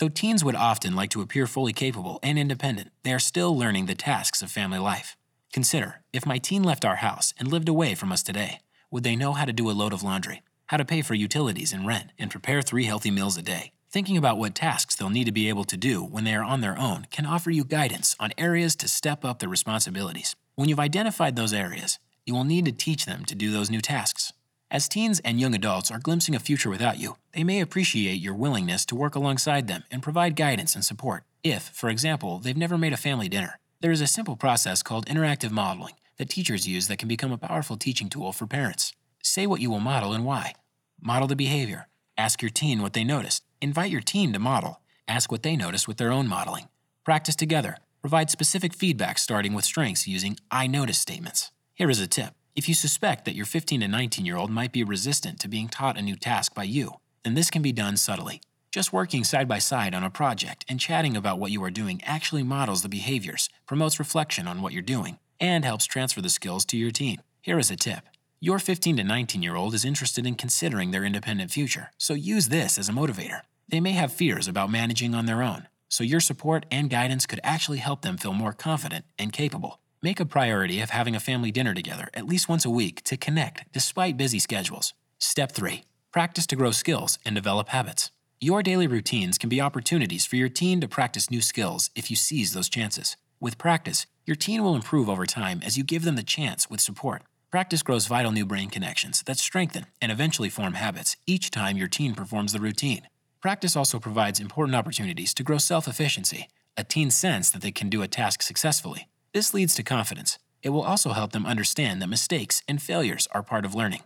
Though 0.00 0.08
teens 0.08 0.42
would 0.42 0.54
often 0.54 0.96
like 0.96 1.10
to 1.10 1.20
appear 1.20 1.46
fully 1.46 1.74
capable 1.74 2.20
and 2.22 2.38
independent, 2.38 2.90
they 3.02 3.12
are 3.12 3.18
still 3.18 3.54
learning 3.54 3.84
the 3.84 3.94
tasks 3.94 4.40
of 4.40 4.50
family 4.50 4.78
life. 4.78 5.14
Consider 5.52 6.00
if 6.10 6.24
my 6.24 6.38
teen 6.38 6.62
left 6.62 6.86
our 6.86 6.96
house 6.96 7.34
and 7.38 7.46
lived 7.46 7.68
away 7.68 7.94
from 7.94 8.10
us 8.10 8.22
today, 8.22 8.60
would 8.90 9.02
they 9.02 9.14
know 9.14 9.34
how 9.34 9.44
to 9.44 9.52
do 9.52 9.68
a 9.68 9.76
load 9.76 9.92
of 9.92 10.02
laundry, 10.02 10.40
how 10.68 10.78
to 10.78 10.86
pay 10.86 11.02
for 11.02 11.12
utilities 11.12 11.74
and 11.74 11.86
rent, 11.86 12.12
and 12.18 12.30
prepare 12.30 12.62
three 12.62 12.84
healthy 12.84 13.10
meals 13.10 13.36
a 13.36 13.42
day? 13.42 13.72
Thinking 13.90 14.16
about 14.16 14.38
what 14.38 14.54
tasks 14.54 14.96
they'll 14.96 15.10
need 15.10 15.26
to 15.26 15.32
be 15.32 15.50
able 15.50 15.64
to 15.64 15.76
do 15.76 16.02
when 16.02 16.24
they 16.24 16.34
are 16.34 16.44
on 16.44 16.62
their 16.62 16.78
own 16.78 17.06
can 17.10 17.26
offer 17.26 17.50
you 17.50 17.62
guidance 17.62 18.16
on 18.18 18.32
areas 18.38 18.76
to 18.76 18.88
step 18.88 19.22
up 19.22 19.38
their 19.38 19.50
responsibilities. 19.50 20.34
When 20.54 20.70
you've 20.70 20.80
identified 20.80 21.36
those 21.36 21.52
areas, 21.52 21.98
you 22.24 22.32
will 22.32 22.44
need 22.44 22.64
to 22.64 22.72
teach 22.72 23.04
them 23.04 23.26
to 23.26 23.34
do 23.34 23.50
those 23.50 23.68
new 23.68 23.82
tasks. 23.82 24.32
As 24.72 24.88
teens 24.88 25.20
and 25.24 25.40
young 25.40 25.52
adults 25.52 25.90
are 25.90 25.98
glimpsing 25.98 26.36
a 26.36 26.38
future 26.38 26.70
without 26.70 26.96
you, 26.96 27.16
they 27.32 27.42
may 27.42 27.60
appreciate 27.60 28.20
your 28.20 28.34
willingness 28.34 28.86
to 28.86 28.94
work 28.94 29.16
alongside 29.16 29.66
them 29.66 29.82
and 29.90 30.00
provide 30.00 30.36
guidance 30.36 30.76
and 30.76 30.84
support. 30.84 31.24
If, 31.42 31.64
for 31.64 31.90
example, 31.90 32.38
they've 32.38 32.56
never 32.56 32.78
made 32.78 32.92
a 32.92 32.96
family 32.96 33.28
dinner, 33.28 33.58
there 33.80 33.90
is 33.90 34.00
a 34.00 34.06
simple 34.06 34.36
process 34.36 34.84
called 34.84 35.06
interactive 35.06 35.50
modeling 35.50 35.94
that 36.18 36.28
teachers 36.28 36.68
use 36.68 36.86
that 36.86 36.98
can 36.98 37.08
become 37.08 37.32
a 37.32 37.38
powerful 37.38 37.76
teaching 37.76 38.08
tool 38.08 38.30
for 38.30 38.46
parents. 38.46 38.92
Say 39.22 39.44
what 39.44 39.60
you 39.60 39.70
will 39.70 39.80
model 39.80 40.12
and 40.12 40.24
why. 40.24 40.52
Model 41.00 41.26
the 41.26 41.34
behavior. 41.34 41.88
Ask 42.16 42.40
your 42.40 42.50
teen 42.50 42.80
what 42.80 42.92
they 42.92 43.02
noticed. 43.02 43.42
Invite 43.60 43.90
your 43.90 44.00
teen 44.02 44.32
to 44.34 44.38
model. 44.38 44.82
Ask 45.08 45.32
what 45.32 45.42
they 45.42 45.56
notice 45.56 45.88
with 45.88 45.96
their 45.96 46.12
own 46.12 46.28
modeling. 46.28 46.68
Practice 47.04 47.34
together. 47.34 47.78
Provide 48.02 48.30
specific 48.30 48.72
feedback 48.72 49.18
starting 49.18 49.52
with 49.52 49.64
strengths 49.64 50.06
using 50.06 50.38
I 50.50 50.68
notice 50.68 50.98
statements. 50.98 51.50
Here 51.74 51.90
is 51.90 52.00
a 52.00 52.06
tip. 52.06 52.34
If 52.60 52.68
you 52.68 52.74
suspect 52.74 53.24
that 53.24 53.34
your 53.34 53.46
15 53.46 53.80
to 53.80 53.88
19 53.88 54.26
year 54.26 54.36
old 54.36 54.50
might 54.50 54.70
be 54.70 54.84
resistant 54.84 55.40
to 55.40 55.48
being 55.48 55.70
taught 55.70 55.96
a 55.96 56.02
new 56.02 56.14
task 56.14 56.54
by 56.54 56.64
you, 56.64 56.92
then 57.24 57.32
this 57.32 57.50
can 57.50 57.62
be 57.62 57.72
done 57.72 57.96
subtly. 57.96 58.42
Just 58.70 58.92
working 58.92 59.24
side 59.24 59.48
by 59.48 59.58
side 59.58 59.94
on 59.94 60.04
a 60.04 60.10
project 60.10 60.66
and 60.68 60.78
chatting 60.78 61.16
about 61.16 61.38
what 61.38 61.52
you 61.52 61.64
are 61.64 61.70
doing 61.70 62.02
actually 62.04 62.42
models 62.42 62.82
the 62.82 62.90
behaviors, 62.90 63.48
promotes 63.64 63.98
reflection 63.98 64.46
on 64.46 64.60
what 64.60 64.74
you're 64.74 64.82
doing, 64.82 65.18
and 65.40 65.64
helps 65.64 65.86
transfer 65.86 66.20
the 66.20 66.28
skills 66.28 66.66
to 66.66 66.76
your 66.76 66.90
teen. 66.90 67.22
Here 67.40 67.58
is 67.58 67.70
a 67.70 67.76
tip 67.76 68.04
your 68.42 68.58
15 68.58 68.98
to 68.98 69.04
19 69.04 69.42
year 69.42 69.56
old 69.56 69.72
is 69.72 69.86
interested 69.86 70.26
in 70.26 70.34
considering 70.34 70.90
their 70.90 71.06
independent 71.06 71.50
future, 71.50 71.90
so 71.96 72.12
use 72.12 72.48
this 72.48 72.76
as 72.76 72.90
a 72.90 72.92
motivator. 72.92 73.40
They 73.70 73.80
may 73.80 73.92
have 73.92 74.12
fears 74.12 74.46
about 74.46 74.70
managing 74.70 75.14
on 75.14 75.24
their 75.24 75.42
own, 75.42 75.66
so 75.88 76.04
your 76.04 76.20
support 76.20 76.66
and 76.70 76.90
guidance 76.90 77.24
could 77.24 77.40
actually 77.42 77.78
help 77.78 78.02
them 78.02 78.18
feel 78.18 78.34
more 78.34 78.52
confident 78.52 79.06
and 79.18 79.32
capable. 79.32 79.80
Make 80.02 80.18
a 80.18 80.24
priority 80.24 80.80
of 80.80 80.88
having 80.88 81.14
a 81.14 81.20
family 81.20 81.50
dinner 81.50 81.74
together 81.74 82.08
at 82.14 82.26
least 82.26 82.48
once 82.48 82.64
a 82.64 82.70
week 82.70 83.04
to 83.04 83.18
connect 83.18 83.70
despite 83.70 84.16
busy 84.16 84.38
schedules. 84.38 84.94
Step 85.18 85.52
3 85.52 85.84
Practice 86.10 86.46
to 86.46 86.56
grow 86.56 86.70
skills 86.70 87.18
and 87.26 87.34
develop 87.34 87.68
habits. 87.68 88.10
Your 88.40 88.62
daily 88.62 88.86
routines 88.86 89.36
can 89.36 89.50
be 89.50 89.60
opportunities 89.60 90.24
for 90.24 90.36
your 90.36 90.48
teen 90.48 90.80
to 90.80 90.88
practice 90.88 91.30
new 91.30 91.42
skills 91.42 91.90
if 91.94 92.08
you 92.08 92.16
seize 92.16 92.54
those 92.54 92.70
chances. 92.70 93.18
With 93.40 93.58
practice, 93.58 94.06
your 94.24 94.36
teen 94.36 94.62
will 94.62 94.74
improve 94.74 95.10
over 95.10 95.26
time 95.26 95.60
as 95.62 95.76
you 95.76 95.84
give 95.84 96.04
them 96.04 96.16
the 96.16 96.22
chance 96.22 96.70
with 96.70 96.80
support. 96.80 97.22
Practice 97.50 97.82
grows 97.82 98.06
vital 98.06 98.32
new 98.32 98.46
brain 98.46 98.70
connections 98.70 99.22
that 99.26 99.36
strengthen 99.36 99.84
and 100.00 100.10
eventually 100.10 100.48
form 100.48 100.74
habits 100.74 101.18
each 101.26 101.50
time 101.50 101.76
your 101.76 101.88
teen 101.88 102.14
performs 102.14 102.54
the 102.54 102.60
routine. 102.60 103.06
Practice 103.42 103.76
also 103.76 103.98
provides 103.98 104.40
important 104.40 104.76
opportunities 104.76 105.34
to 105.34 105.42
grow 105.42 105.58
self 105.58 105.86
efficacy, 105.86 106.48
a 106.78 106.84
teen's 106.84 107.14
sense 107.14 107.50
that 107.50 107.60
they 107.60 107.70
can 107.70 107.90
do 107.90 108.00
a 108.00 108.08
task 108.08 108.40
successfully. 108.40 109.06
This 109.32 109.54
leads 109.54 109.76
to 109.76 109.84
confidence. 109.84 110.38
It 110.60 110.70
will 110.70 110.82
also 110.82 111.10
help 111.10 111.30
them 111.30 111.46
understand 111.46 112.02
that 112.02 112.08
mistakes 112.08 112.62
and 112.66 112.82
failures 112.82 113.28
are 113.30 113.44
part 113.44 113.64
of 113.64 113.74
learning. 113.74 114.02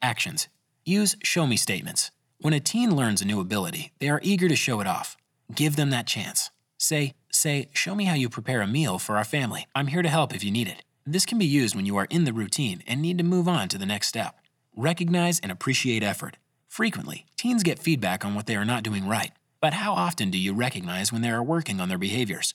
Actions 0.00 0.48
Use 0.84 1.16
show 1.22 1.46
me 1.46 1.56
statements. 1.56 2.10
When 2.40 2.54
a 2.54 2.60
teen 2.60 2.94
learns 2.94 3.20
a 3.20 3.24
new 3.24 3.40
ability, 3.40 3.92
they 3.98 4.08
are 4.08 4.20
eager 4.22 4.48
to 4.48 4.56
show 4.56 4.80
it 4.80 4.86
off. 4.86 5.16
Give 5.54 5.74
them 5.74 5.90
that 5.90 6.06
chance. 6.06 6.50
Say, 6.78 7.14
say, 7.30 7.70
show 7.72 7.94
me 7.94 8.04
how 8.04 8.14
you 8.14 8.28
prepare 8.28 8.62
a 8.62 8.66
meal 8.66 8.98
for 8.98 9.16
our 9.16 9.24
family. 9.24 9.66
I'm 9.74 9.88
here 9.88 10.02
to 10.02 10.08
help 10.08 10.34
if 10.34 10.44
you 10.44 10.50
need 10.50 10.68
it. 10.68 10.84
This 11.04 11.26
can 11.26 11.38
be 11.38 11.44
used 11.44 11.74
when 11.74 11.86
you 11.86 11.96
are 11.96 12.06
in 12.10 12.24
the 12.24 12.32
routine 12.32 12.82
and 12.86 13.02
need 13.02 13.18
to 13.18 13.24
move 13.24 13.48
on 13.48 13.68
to 13.68 13.78
the 13.78 13.86
next 13.86 14.08
step. 14.08 14.36
Recognize 14.76 15.40
and 15.40 15.50
appreciate 15.50 16.04
effort. 16.04 16.36
Frequently, 16.68 17.26
teens 17.36 17.64
get 17.64 17.80
feedback 17.80 18.24
on 18.24 18.34
what 18.34 18.46
they 18.46 18.56
are 18.56 18.64
not 18.64 18.84
doing 18.84 19.08
right, 19.08 19.32
but 19.60 19.74
how 19.74 19.92
often 19.92 20.30
do 20.30 20.38
you 20.38 20.54
recognize 20.54 21.12
when 21.12 21.22
they 21.22 21.30
are 21.30 21.42
working 21.42 21.80
on 21.80 21.88
their 21.88 21.98
behaviors? 21.98 22.54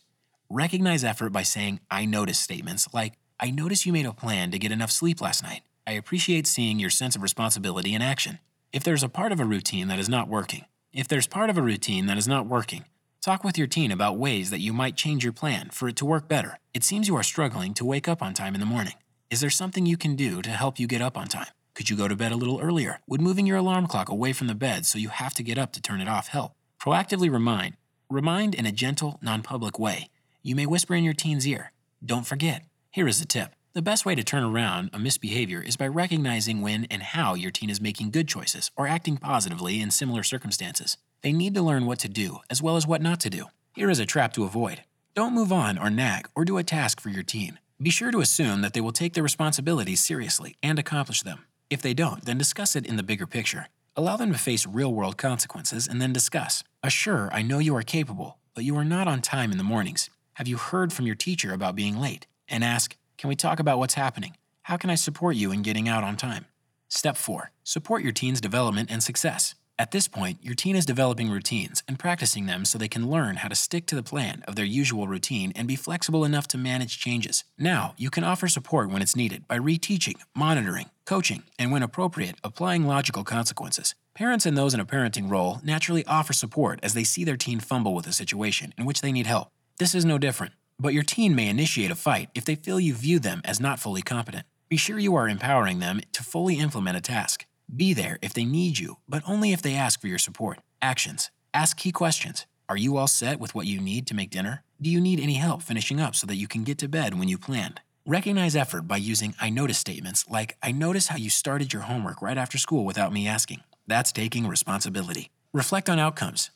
Recognize 0.50 1.04
effort 1.04 1.32
by 1.32 1.44
saying, 1.44 1.82
I 1.92 2.06
notice 2.06 2.40
statements 2.40 2.88
like, 2.94 3.14
I 3.38 3.52
notice 3.52 3.86
you 3.86 3.92
made 3.92 4.06
a 4.06 4.14
plan 4.14 4.50
to 4.52 4.60
get 4.60 4.72
enough 4.72 4.92
sleep 4.92 5.20
last 5.20 5.44
night. 5.44 5.62
I 5.86 5.92
appreciate 5.92 6.48
seeing 6.48 6.80
your 6.80 6.90
sense 6.90 7.18
of 7.18 7.22
responsibility 7.22 7.94
in 7.94 8.02
action. 8.02 8.40
If 8.72 8.82
there's 8.82 9.04
a 9.04 9.10
part 9.10 9.34
of 9.34 9.42
a 9.42 9.46
routine 9.46 9.90
that 9.90 10.00
is 10.00 10.08
not 10.08 10.30
working, 10.30 10.64
if 10.94 11.10
there's 11.10 11.28
part 11.28 11.50
of 11.50 11.58
a 11.58 11.62
routine 11.62 12.06
that 12.06 12.18
is 12.18 12.30
not 12.30 12.48
working, 12.48 12.86
talk 13.20 13.44
with 13.44 13.58
your 13.58 13.68
teen 13.68 13.92
about 13.92 14.18
ways 14.18 14.50
that 14.50 14.62
you 14.62 14.72
might 14.72 14.96
change 14.96 15.22
your 15.22 15.34
plan 15.34 15.70
for 15.70 15.90
it 15.90 15.98
to 15.98 16.06
work 16.06 16.30
better. 16.30 16.60
It 16.74 16.86
seems 16.86 17.10
you 17.10 17.18
are 17.18 17.24
struggling 17.24 17.74
to 17.74 17.86
wake 17.86 18.08
up 18.08 18.22
on 18.22 18.34
time 18.34 18.54
in 18.54 18.62
the 18.62 18.66
morning. 18.66 18.94
Is 19.30 19.42
there 19.42 19.50
something 19.50 19.86
you 19.86 19.98
can 19.98 20.16
do 20.16 20.42
to 20.44 20.50
help 20.52 20.80
you 20.80 20.88
get 20.88 21.02
up 21.02 21.18
on 21.18 21.28
time? 21.28 21.52
Could 21.76 21.90
you 21.90 21.98
go 21.98 22.08
to 22.08 22.16
bed 22.16 22.32
a 22.32 22.38
little 22.38 22.62
earlier? 22.62 23.02
Would 23.06 23.20
moving 23.20 23.48
your 23.48 23.58
alarm 23.58 23.88
clock 23.88 24.08
away 24.08 24.32
from 24.32 24.48
the 24.48 24.56
bed 24.56 24.86
so 24.86 24.98
you 24.98 25.10
have 25.10 25.34
to 25.34 25.44
get 25.44 25.58
up 25.58 25.74
to 25.74 25.82
turn 25.82 26.00
it 26.00 26.08
off 26.08 26.30
help? 26.30 26.54
Proactively 26.82 27.30
remind. 27.30 27.76
Remind 28.10 28.56
in 28.56 28.66
a 28.66 28.72
gentle, 28.72 29.20
non 29.22 29.42
public 29.42 29.78
way. 29.78 30.10
You 30.48 30.56
may 30.56 30.66
whisper 30.66 30.96
in 30.96 31.04
your 31.04 31.14
teen's 31.14 31.46
ear. 31.46 31.74
Don't 32.06 32.26
forget. 32.26 32.64
Here 32.90 33.06
is 33.06 33.20
a 33.20 33.26
tip. 33.26 33.52
The 33.74 33.82
best 33.82 34.06
way 34.06 34.16
to 34.16 34.24
turn 34.24 34.46
around 34.46 34.92
a 34.94 34.98
misbehavior 34.98 35.62
is 35.62 35.76
by 35.76 35.88
recognizing 35.88 36.62
when 36.62 36.86
and 36.86 37.04
how 37.04 37.34
your 37.34 37.52
teen 37.52 37.70
is 37.70 37.82
making 37.82 38.12
good 38.12 38.30
choices 38.30 38.72
or 38.78 38.88
acting 38.88 39.18
positively 39.18 39.82
in 39.82 39.92
similar 39.92 40.24
circumstances. 40.24 40.96
They 41.22 41.34
need 41.34 41.54
to 41.56 41.62
learn 41.62 41.86
what 41.86 42.00
to 42.00 42.08
do 42.08 42.38
as 42.50 42.62
well 42.62 42.78
as 42.78 42.88
what 42.88 43.02
not 43.02 43.20
to 43.20 43.30
do. 43.30 43.48
Here 43.76 43.90
is 43.90 44.00
a 44.00 44.06
trap 44.06 44.32
to 44.36 44.46
avoid. 44.46 44.86
Don't 45.16 45.34
move 45.34 45.52
on 45.52 45.78
or 45.78 45.90
nag 45.90 46.30
or 46.34 46.46
do 46.46 46.58
a 46.58 46.64
task 46.64 47.02
for 47.02 47.10
your 47.10 47.24
teen. 47.24 47.60
Be 47.82 47.90
sure 47.90 48.12
to 48.12 48.22
assume 48.22 48.62
that 48.62 48.72
they 48.72 48.80
will 48.80 48.94
take 48.94 49.16
their 49.16 49.24
responsibilities 49.24 50.00
seriously 50.00 50.56
and 50.64 50.80
accomplish 50.80 51.24
them. 51.24 51.44
If 51.70 51.82
they 51.82 51.94
don't, 51.94 52.24
then 52.24 52.38
discuss 52.38 52.74
it 52.74 52.86
in 52.86 52.96
the 52.96 53.04
bigger 53.04 53.28
picture. 53.28 53.68
Allow 53.98 54.16
them 54.16 54.32
to 54.32 54.40
face 54.40 54.66
real 54.66 54.94
world 54.94 55.18
consequences 55.18 55.90
and 55.90 56.02
then 56.02 56.14
discuss. 56.14 56.64
Assure, 56.84 57.28
I 57.34 57.42
know 57.42 57.60
you 57.60 57.76
are 57.76 57.84
capable, 57.84 58.38
but 58.56 58.64
you 58.64 58.78
are 58.78 58.86
not 58.86 59.10
on 59.10 59.22
time 59.22 59.52
in 59.52 59.58
the 59.58 59.64
mornings. 59.66 60.10
Have 60.38 60.48
you 60.48 60.58
heard 60.58 60.94
from 60.94 61.08
your 61.08 61.16
teacher 61.16 61.52
about 61.52 61.76
being 61.76 62.00
late? 62.00 62.28
And 62.48 62.64
ask, 62.64 62.96
Can 63.18 63.28
we 63.28 63.36
talk 63.36 63.60
about 63.60 63.80
what's 63.80 63.96
happening? 63.96 64.38
How 64.62 64.78
can 64.78 64.92
I 64.92 64.94
support 64.94 65.36
you 65.36 65.52
in 65.52 65.64
getting 65.64 65.90
out 65.90 66.04
on 66.04 66.16
time? 66.16 66.46
Step 66.90 67.18
4 67.18 67.50
Support 67.64 68.04
your 68.04 68.12
teen's 68.12 68.40
development 68.40 68.92
and 68.92 69.02
success. 69.02 69.56
At 69.80 69.90
this 69.90 70.08
point, 70.08 70.38
your 70.44 70.54
teen 70.54 70.76
is 70.76 70.86
developing 70.86 71.32
routines 71.32 71.82
and 71.88 71.98
practicing 71.98 72.46
them 72.46 72.66
so 72.66 72.78
they 72.78 72.88
can 72.88 73.10
learn 73.10 73.38
how 73.38 73.48
to 73.48 73.56
stick 73.56 73.88
to 73.88 73.96
the 73.96 74.04
plan 74.04 74.44
of 74.48 74.56
their 74.56 74.64
usual 74.64 75.08
routine 75.08 75.54
and 75.56 75.68
be 75.68 75.76
flexible 75.76 76.24
enough 76.24 76.48
to 76.50 76.58
manage 76.60 77.00
changes. 77.00 77.44
Now, 77.58 77.96
you 77.98 78.12
can 78.12 78.24
offer 78.24 78.48
support 78.48 78.92
when 78.92 79.02
it's 79.02 79.16
needed 79.16 79.48
by 79.48 79.58
reteaching, 79.58 80.22
monitoring, 80.36 80.92
coaching, 81.06 81.46
and 81.58 81.72
when 81.72 81.82
appropriate, 81.82 82.36
applying 82.44 82.86
logical 82.86 83.24
consequences. 83.24 83.96
Parents 84.14 84.46
and 84.46 84.56
those 84.56 84.76
in 84.76 84.80
a 84.80 84.86
parenting 84.86 85.32
role 85.32 85.62
naturally 85.64 86.06
offer 86.06 86.34
support 86.34 86.80
as 86.84 86.94
they 86.94 87.04
see 87.04 87.24
their 87.24 87.38
teen 87.38 87.60
fumble 87.60 87.96
with 87.96 88.06
a 88.06 88.14
situation 88.14 88.76
in 88.78 88.86
which 88.86 89.02
they 89.02 89.12
need 89.12 89.26
help. 89.26 89.50
This 89.80 89.94
is 89.94 90.06
no 90.06 90.18
different, 90.18 90.54
but 90.80 90.96
your 90.96 91.04
teen 91.04 91.36
may 91.36 91.48
initiate 91.48 91.92
a 91.92 91.96
fight 91.96 92.32
if 92.34 92.44
they 92.44 92.56
feel 92.56 92.80
you 92.80 92.96
view 92.96 93.20
them 93.20 93.42
as 93.46 93.60
not 93.60 93.78
fully 93.78 94.02
competent. 94.02 94.48
Be 94.70 94.78
sure 94.78 94.98
you 94.98 95.16
are 95.16 95.30
empowering 95.30 95.78
them 95.78 96.02
to 96.14 96.24
fully 96.24 96.56
implement 96.56 96.98
a 96.98 97.02
task. 97.02 97.46
Be 97.70 97.94
there 97.94 98.18
if 98.24 98.34
they 98.34 98.44
need 98.44 98.80
you, 98.80 98.98
but 99.08 99.22
only 99.28 99.52
if 99.54 99.62
they 99.62 99.76
ask 99.76 100.02
for 100.02 100.08
your 100.08 100.18
support. 100.18 100.64
Actions. 100.82 101.30
Ask 101.54 101.78
key 101.78 101.92
questions. 101.92 102.48
Are 102.68 102.76
you 102.76 102.98
all 102.98 103.06
set 103.06 103.40
with 103.40 103.54
what 103.54 103.68
you 103.68 103.80
need 103.80 104.08
to 104.08 104.16
make 104.16 104.32
dinner? 104.32 104.64
Do 104.82 104.90
you 104.90 105.00
need 105.00 105.20
any 105.20 105.36
help 105.36 105.62
finishing 105.62 106.02
up 106.02 106.16
so 106.16 106.26
that 106.26 106.38
you 106.38 106.48
can 106.48 106.64
get 106.64 106.80
to 106.80 106.90
bed 106.90 107.20
when 107.20 107.28
you 107.28 107.38
planned? 107.38 107.80
Recognize 108.04 108.56
effort 108.56 108.88
by 108.88 108.98
using 108.98 109.36
I 109.40 109.52
notice 109.52 109.78
statements 109.78 110.26
like 110.28 110.58
I 110.64 110.72
notice 110.72 111.10
how 111.10 111.18
you 111.18 111.30
started 111.30 111.72
your 111.72 111.84
homework 111.84 112.20
right 112.20 112.38
after 112.38 112.58
school 112.58 112.84
without 112.84 113.14
me 113.14 113.28
asking. 113.28 113.62
That's 113.86 114.12
taking 114.12 114.48
responsibility. 114.48 115.30
Reflect 115.54 115.88
on 115.88 116.00
outcomes. 116.00 116.50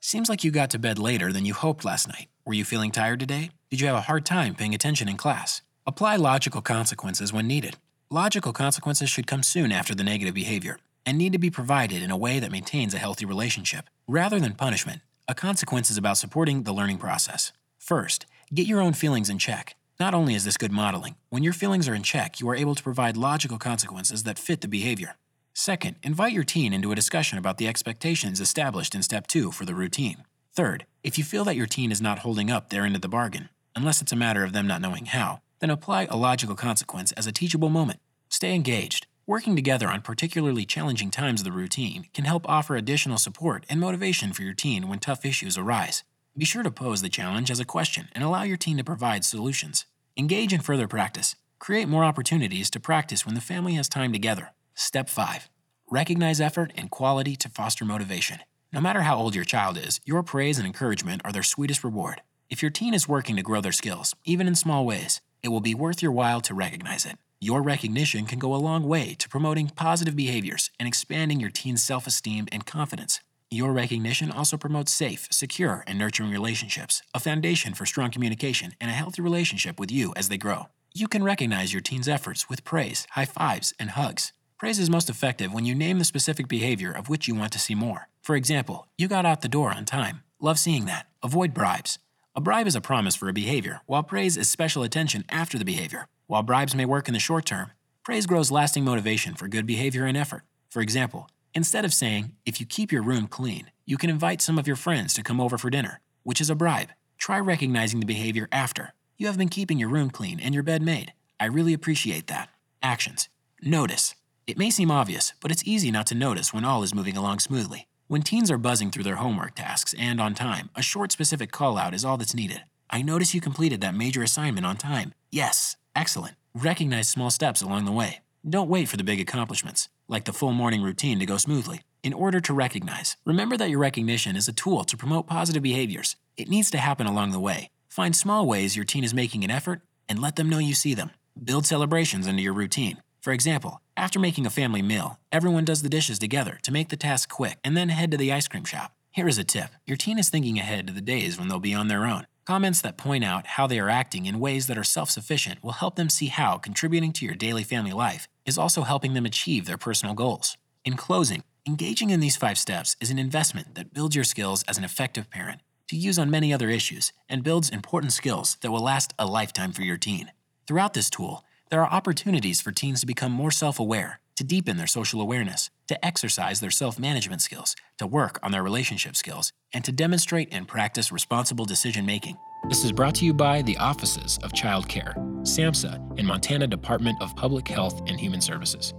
Seems 0.00 0.28
like 0.28 0.44
you 0.44 0.52
got 0.52 0.70
to 0.70 0.78
bed 0.78 0.98
later 1.00 1.32
than 1.32 1.44
you 1.44 1.54
hoped 1.54 1.84
last 1.84 2.06
night. 2.06 2.28
Were 2.48 2.54
you 2.54 2.64
feeling 2.64 2.92
tired 2.92 3.20
today? 3.20 3.50
Did 3.68 3.82
you 3.82 3.88
have 3.88 3.96
a 3.96 4.08
hard 4.08 4.24
time 4.24 4.54
paying 4.54 4.74
attention 4.74 5.06
in 5.06 5.18
class? 5.18 5.60
Apply 5.86 6.16
logical 6.16 6.62
consequences 6.62 7.30
when 7.30 7.46
needed. 7.46 7.76
Logical 8.08 8.54
consequences 8.54 9.10
should 9.10 9.26
come 9.26 9.42
soon 9.42 9.70
after 9.70 9.94
the 9.94 10.02
negative 10.02 10.32
behavior 10.32 10.78
and 11.04 11.18
need 11.18 11.34
to 11.34 11.38
be 11.38 11.50
provided 11.50 12.02
in 12.02 12.10
a 12.10 12.16
way 12.16 12.38
that 12.38 12.50
maintains 12.50 12.94
a 12.94 12.98
healthy 12.98 13.26
relationship. 13.26 13.90
Rather 14.06 14.40
than 14.40 14.54
punishment, 14.54 15.02
a 15.28 15.34
consequence 15.34 15.90
is 15.90 15.98
about 15.98 16.16
supporting 16.16 16.62
the 16.62 16.72
learning 16.72 16.96
process. 16.96 17.52
First, 17.76 18.24
get 18.54 18.66
your 18.66 18.80
own 18.80 18.94
feelings 18.94 19.28
in 19.28 19.38
check. 19.38 19.76
Not 20.00 20.14
only 20.14 20.34
is 20.34 20.46
this 20.46 20.56
good 20.56 20.72
modeling, 20.72 21.16
when 21.28 21.42
your 21.42 21.52
feelings 21.52 21.86
are 21.86 21.94
in 21.94 22.02
check, 22.02 22.40
you 22.40 22.48
are 22.48 22.56
able 22.56 22.74
to 22.74 22.82
provide 22.82 23.18
logical 23.18 23.58
consequences 23.58 24.22
that 24.22 24.38
fit 24.38 24.62
the 24.62 24.68
behavior. 24.68 25.16
Second, 25.52 25.96
invite 26.02 26.32
your 26.32 26.44
teen 26.44 26.72
into 26.72 26.92
a 26.92 26.96
discussion 26.96 27.36
about 27.36 27.58
the 27.58 27.68
expectations 27.68 28.40
established 28.40 28.94
in 28.94 29.02
step 29.02 29.26
two 29.26 29.52
for 29.52 29.66
the 29.66 29.74
routine. 29.74 30.24
Third, 30.58 30.86
if 31.04 31.16
you 31.16 31.22
feel 31.22 31.44
that 31.44 31.54
your 31.54 31.66
teen 31.68 31.92
is 31.92 32.00
not 32.00 32.18
holding 32.18 32.50
up 32.50 32.68
their 32.68 32.84
end 32.84 32.96
of 32.96 33.00
the 33.00 33.08
bargain, 33.08 33.48
unless 33.76 34.02
it's 34.02 34.10
a 34.10 34.16
matter 34.16 34.42
of 34.42 34.52
them 34.52 34.66
not 34.66 34.80
knowing 34.80 35.06
how, 35.06 35.40
then 35.60 35.70
apply 35.70 36.06
a 36.06 36.16
logical 36.16 36.56
consequence 36.56 37.12
as 37.12 37.28
a 37.28 37.32
teachable 37.32 37.68
moment. 37.68 38.00
Stay 38.28 38.56
engaged. 38.56 39.06
Working 39.24 39.54
together 39.54 39.86
on 39.86 40.02
particularly 40.02 40.66
challenging 40.66 41.12
times 41.12 41.42
of 41.42 41.44
the 41.44 41.52
routine 41.52 42.08
can 42.12 42.24
help 42.24 42.44
offer 42.48 42.74
additional 42.74 43.18
support 43.18 43.66
and 43.68 43.78
motivation 43.78 44.32
for 44.32 44.42
your 44.42 44.52
teen 44.52 44.88
when 44.88 44.98
tough 44.98 45.24
issues 45.24 45.56
arise. 45.56 46.02
Be 46.36 46.44
sure 46.44 46.64
to 46.64 46.72
pose 46.72 47.02
the 47.02 47.08
challenge 47.08 47.52
as 47.52 47.60
a 47.60 47.64
question 47.64 48.08
and 48.10 48.24
allow 48.24 48.42
your 48.42 48.56
teen 48.56 48.78
to 48.78 48.82
provide 48.82 49.24
solutions. 49.24 49.86
Engage 50.16 50.52
in 50.52 50.60
further 50.60 50.88
practice. 50.88 51.36
Create 51.60 51.86
more 51.86 52.02
opportunities 52.02 52.68
to 52.70 52.80
practice 52.80 53.24
when 53.24 53.36
the 53.36 53.40
family 53.40 53.74
has 53.74 53.88
time 53.88 54.12
together. 54.12 54.50
Step 54.74 55.08
5. 55.08 55.48
Recognize 55.88 56.40
effort 56.40 56.72
and 56.76 56.90
quality 56.90 57.36
to 57.36 57.48
foster 57.48 57.84
motivation. 57.84 58.40
No 58.70 58.82
matter 58.82 59.00
how 59.00 59.16
old 59.16 59.34
your 59.34 59.46
child 59.46 59.78
is, 59.78 59.98
your 60.04 60.22
praise 60.22 60.58
and 60.58 60.66
encouragement 60.66 61.22
are 61.24 61.32
their 61.32 61.42
sweetest 61.42 61.82
reward. 61.82 62.20
If 62.50 62.60
your 62.60 62.70
teen 62.70 62.92
is 62.92 63.08
working 63.08 63.34
to 63.36 63.42
grow 63.42 63.62
their 63.62 63.72
skills, 63.72 64.14
even 64.26 64.46
in 64.46 64.54
small 64.54 64.84
ways, 64.84 65.22
it 65.42 65.48
will 65.48 65.62
be 65.62 65.74
worth 65.74 66.02
your 66.02 66.12
while 66.12 66.42
to 66.42 66.54
recognize 66.54 67.06
it. 67.06 67.16
Your 67.40 67.62
recognition 67.62 68.26
can 68.26 68.38
go 68.38 68.54
a 68.54 68.56
long 68.56 68.86
way 68.86 69.14
to 69.14 69.28
promoting 69.28 69.68
positive 69.70 70.14
behaviors 70.14 70.70
and 70.78 70.86
expanding 70.86 71.40
your 71.40 71.48
teen's 71.50 71.82
self 71.82 72.06
esteem 72.06 72.46
and 72.52 72.66
confidence. 72.66 73.20
Your 73.50 73.72
recognition 73.72 74.30
also 74.30 74.58
promotes 74.58 74.92
safe, 74.92 75.28
secure, 75.30 75.82
and 75.86 75.98
nurturing 75.98 76.30
relationships, 76.30 77.00
a 77.14 77.20
foundation 77.20 77.72
for 77.72 77.86
strong 77.86 78.10
communication 78.10 78.72
and 78.82 78.90
a 78.90 78.94
healthy 78.94 79.22
relationship 79.22 79.80
with 79.80 79.90
you 79.90 80.12
as 80.14 80.28
they 80.28 80.36
grow. 80.36 80.66
You 80.92 81.08
can 81.08 81.24
recognize 81.24 81.72
your 81.72 81.80
teen's 81.80 82.08
efforts 82.08 82.50
with 82.50 82.64
praise, 82.64 83.06
high 83.12 83.24
fives, 83.24 83.72
and 83.78 83.90
hugs. 83.90 84.34
Praise 84.58 84.80
is 84.80 84.90
most 84.90 85.08
effective 85.08 85.52
when 85.52 85.64
you 85.64 85.72
name 85.72 86.00
the 86.00 86.04
specific 86.04 86.48
behavior 86.48 86.90
of 86.90 87.08
which 87.08 87.28
you 87.28 87.34
want 87.36 87.52
to 87.52 87.60
see 87.60 87.76
more. 87.76 88.08
For 88.20 88.34
example, 88.34 88.88
you 88.98 89.06
got 89.06 89.24
out 89.24 89.40
the 89.40 89.48
door 89.48 89.72
on 89.72 89.84
time. 89.84 90.24
Love 90.40 90.58
seeing 90.58 90.86
that. 90.86 91.06
Avoid 91.22 91.54
bribes. 91.54 92.00
A 92.34 92.40
bribe 92.40 92.66
is 92.66 92.74
a 92.74 92.80
promise 92.80 93.14
for 93.14 93.28
a 93.28 93.32
behavior, 93.32 93.82
while 93.86 94.02
praise 94.02 94.36
is 94.36 94.50
special 94.50 94.82
attention 94.82 95.24
after 95.28 95.58
the 95.58 95.64
behavior. 95.64 96.08
While 96.26 96.42
bribes 96.42 96.74
may 96.74 96.84
work 96.84 97.06
in 97.06 97.14
the 97.14 97.20
short 97.20 97.44
term, 97.46 97.70
praise 98.02 98.26
grows 98.26 98.50
lasting 98.50 98.84
motivation 98.84 99.36
for 99.36 99.46
good 99.46 99.64
behavior 99.64 100.06
and 100.06 100.16
effort. 100.16 100.42
For 100.70 100.82
example, 100.82 101.28
instead 101.54 101.84
of 101.84 101.94
saying, 101.94 102.32
if 102.44 102.58
you 102.58 102.66
keep 102.66 102.90
your 102.90 103.02
room 103.02 103.28
clean, 103.28 103.70
you 103.86 103.96
can 103.96 104.10
invite 104.10 104.42
some 104.42 104.58
of 104.58 104.66
your 104.66 104.74
friends 104.74 105.14
to 105.14 105.22
come 105.22 105.40
over 105.40 105.56
for 105.56 105.70
dinner, 105.70 106.00
which 106.24 106.40
is 106.40 106.50
a 106.50 106.56
bribe. 106.56 106.88
Try 107.16 107.38
recognizing 107.38 108.00
the 108.00 108.06
behavior 108.06 108.48
after. 108.50 108.92
You 109.18 109.28
have 109.28 109.38
been 109.38 109.50
keeping 109.50 109.78
your 109.78 109.88
room 109.88 110.10
clean 110.10 110.40
and 110.40 110.52
your 110.52 110.64
bed 110.64 110.82
made. 110.82 111.12
I 111.38 111.44
really 111.44 111.74
appreciate 111.74 112.26
that. 112.26 112.48
Actions. 112.82 113.28
Notice. 113.62 114.16
It 114.48 114.56
may 114.56 114.70
seem 114.70 114.90
obvious, 114.90 115.34
but 115.42 115.50
it's 115.50 115.66
easy 115.66 115.90
not 115.90 116.06
to 116.06 116.14
notice 116.14 116.54
when 116.54 116.64
all 116.64 116.82
is 116.82 116.94
moving 116.94 117.18
along 117.18 117.40
smoothly. 117.40 117.86
When 118.06 118.22
teens 118.22 118.50
are 118.50 118.56
buzzing 118.56 118.90
through 118.90 119.02
their 119.02 119.16
homework 119.16 119.54
tasks 119.54 119.94
and 119.98 120.22
on 120.22 120.32
time, 120.32 120.70
a 120.74 120.80
short 120.80 121.12
specific 121.12 121.52
call 121.52 121.76
out 121.76 121.92
is 121.92 122.02
all 122.02 122.16
that's 122.16 122.34
needed. 122.34 122.62
I 122.88 123.02
notice 123.02 123.34
you 123.34 123.42
completed 123.42 123.82
that 123.82 123.94
major 123.94 124.22
assignment 124.22 124.64
on 124.64 124.78
time. 124.78 125.12
Yes, 125.30 125.76
excellent. 125.94 126.36
Recognize 126.54 127.08
small 127.08 127.28
steps 127.28 127.60
along 127.60 127.84
the 127.84 127.92
way. 127.92 128.20
Don't 128.48 128.70
wait 128.70 128.88
for 128.88 128.96
the 128.96 129.04
big 129.04 129.20
accomplishments, 129.20 129.90
like 130.08 130.24
the 130.24 130.32
full 130.32 130.52
morning 130.52 130.80
routine 130.80 131.18
to 131.18 131.26
go 131.26 131.36
smoothly. 131.36 131.82
In 132.02 132.14
order 132.14 132.40
to 132.40 132.54
recognize, 132.54 133.18
remember 133.26 133.58
that 133.58 133.68
your 133.68 133.80
recognition 133.80 134.34
is 134.34 134.48
a 134.48 134.54
tool 134.54 134.82
to 134.84 134.96
promote 134.96 135.26
positive 135.26 135.62
behaviors. 135.62 136.16
It 136.38 136.48
needs 136.48 136.70
to 136.70 136.78
happen 136.78 137.06
along 137.06 137.32
the 137.32 137.38
way. 137.38 137.68
Find 137.88 138.16
small 138.16 138.46
ways 138.46 138.76
your 138.76 138.86
teen 138.86 139.04
is 139.04 139.12
making 139.12 139.44
an 139.44 139.50
effort 139.50 139.82
and 140.08 140.18
let 140.18 140.36
them 140.36 140.48
know 140.48 140.56
you 140.56 140.72
see 140.72 140.94
them. 140.94 141.10
Build 141.44 141.66
celebrations 141.66 142.26
into 142.26 142.42
your 142.42 142.54
routine. 142.54 143.02
For 143.20 143.32
example, 143.32 143.82
after 143.98 144.20
making 144.20 144.46
a 144.46 144.50
family 144.50 144.80
meal, 144.80 145.18
everyone 145.32 145.64
does 145.64 145.82
the 145.82 145.88
dishes 145.88 146.20
together 146.20 146.60
to 146.62 146.72
make 146.72 146.88
the 146.88 146.96
task 146.96 147.28
quick 147.28 147.58
and 147.64 147.76
then 147.76 147.88
head 147.88 148.12
to 148.12 148.16
the 148.16 148.32
ice 148.32 148.46
cream 148.46 148.64
shop. 148.64 148.92
Here 149.10 149.26
is 149.26 149.38
a 149.38 149.44
tip 149.44 149.70
your 149.86 149.96
teen 149.96 150.20
is 150.20 150.30
thinking 150.30 150.56
ahead 150.56 150.86
to 150.86 150.92
the 150.92 151.00
days 151.00 151.36
when 151.36 151.48
they'll 151.48 151.58
be 151.58 151.74
on 151.74 151.88
their 151.88 152.06
own. 152.06 152.26
Comments 152.46 152.80
that 152.80 152.96
point 152.96 153.24
out 153.24 153.46
how 153.46 153.66
they 153.66 153.80
are 153.80 153.90
acting 153.90 154.26
in 154.26 154.38
ways 154.38 154.68
that 154.68 154.78
are 154.78 154.84
self 154.84 155.10
sufficient 155.10 155.64
will 155.64 155.72
help 155.72 155.96
them 155.96 156.08
see 156.08 156.26
how 156.26 156.58
contributing 156.58 157.12
to 157.12 157.26
your 157.26 157.34
daily 157.34 157.64
family 157.64 157.92
life 157.92 158.28
is 158.46 158.56
also 158.56 158.82
helping 158.82 159.14
them 159.14 159.26
achieve 159.26 159.66
their 159.66 159.76
personal 159.76 160.14
goals. 160.14 160.56
In 160.84 160.94
closing, 160.94 161.42
engaging 161.66 162.10
in 162.10 162.20
these 162.20 162.36
five 162.36 162.56
steps 162.56 162.94
is 163.00 163.10
an 163.10 163.18
investment 163.18 163.74
that 163.74 163.92
builds 163.92 164.14
your 164.14 164.24
skills 164.24 164.62
as 164.68 164.78
an 164.78 164.84
effective 164.84 165.28
parent 165.28 165.60
to 165.88 165.96
use 165.96 166.20
on 166.20 166.30
many 166.30 166.52
other 166.52 166.70
issues 166.70 167.12
and 167.28 167.42
builds 167.42 167.68
important 167.68 168.12
skills 168.12 168.58
that 168.60 168.70
will 168.70 168.80
last 168.80 169.12
a 169.18 169.26
lifetime 169.26 169.72
for 169.72 169.82
your 169.82 169.96
teen. 169.96 170.30
Throughout 170.68 170.94
this 170.94 171.10
tool, 171.10 171.42
there 171.70 171.82
are 171.82 171.90
opportunities 171.90 172.60
for 172.60 172.72
teens 172.72 173.00
to 173.00 173.06
become 173.06 173.32
more 173.32 173.50
self 173.50 173.78
aware, 173.78 174.20
to 174.36 174.44
deepen 174.44 174.76
their 174.76 174.86
social 174.86 175.20
awareness, 175.20 175.70
to 175.88 176.04
exercise 176.04 176.60
their 176.60 176.70
self 176.70 176.98
management 176.98 177.42
skills, 177.42 177.74
to 177.98 178.06
work 178.06 178.38
on 178.42 178.52
their 178.52 178.62
relationship 178.62 179.16
skills, 179.16 179.52
and 179.72 179.84
to 179.84 179.92
demonstrate 179.92 180.48
and 180.52 180.68
practice 180.68 181.12
responsible 181.12 181.64
decision 181.64 182.06
making. 182.06 182.36
This 182.68 182.84
is 182.84 182.92
brought 182.92 183.14
to 183.16 183.24
you 183.24 183.34
by 183.34 183.62
the 183.62 183.76
Offices 183.76 184.38
of 184.42 184.52
Child 184.52 184.88
Care, 184.88 185.14
SAMHSA, 185.42 186.18
and 186.18 186.26
Montana 186.26 186.66
Department 186.66 187.20
of 187.20 187.34
Public 187.36 187.68
Health 187.68 188.00
and 188.06 188.18
Human 188.18 188.40
Services. 188.40 188.94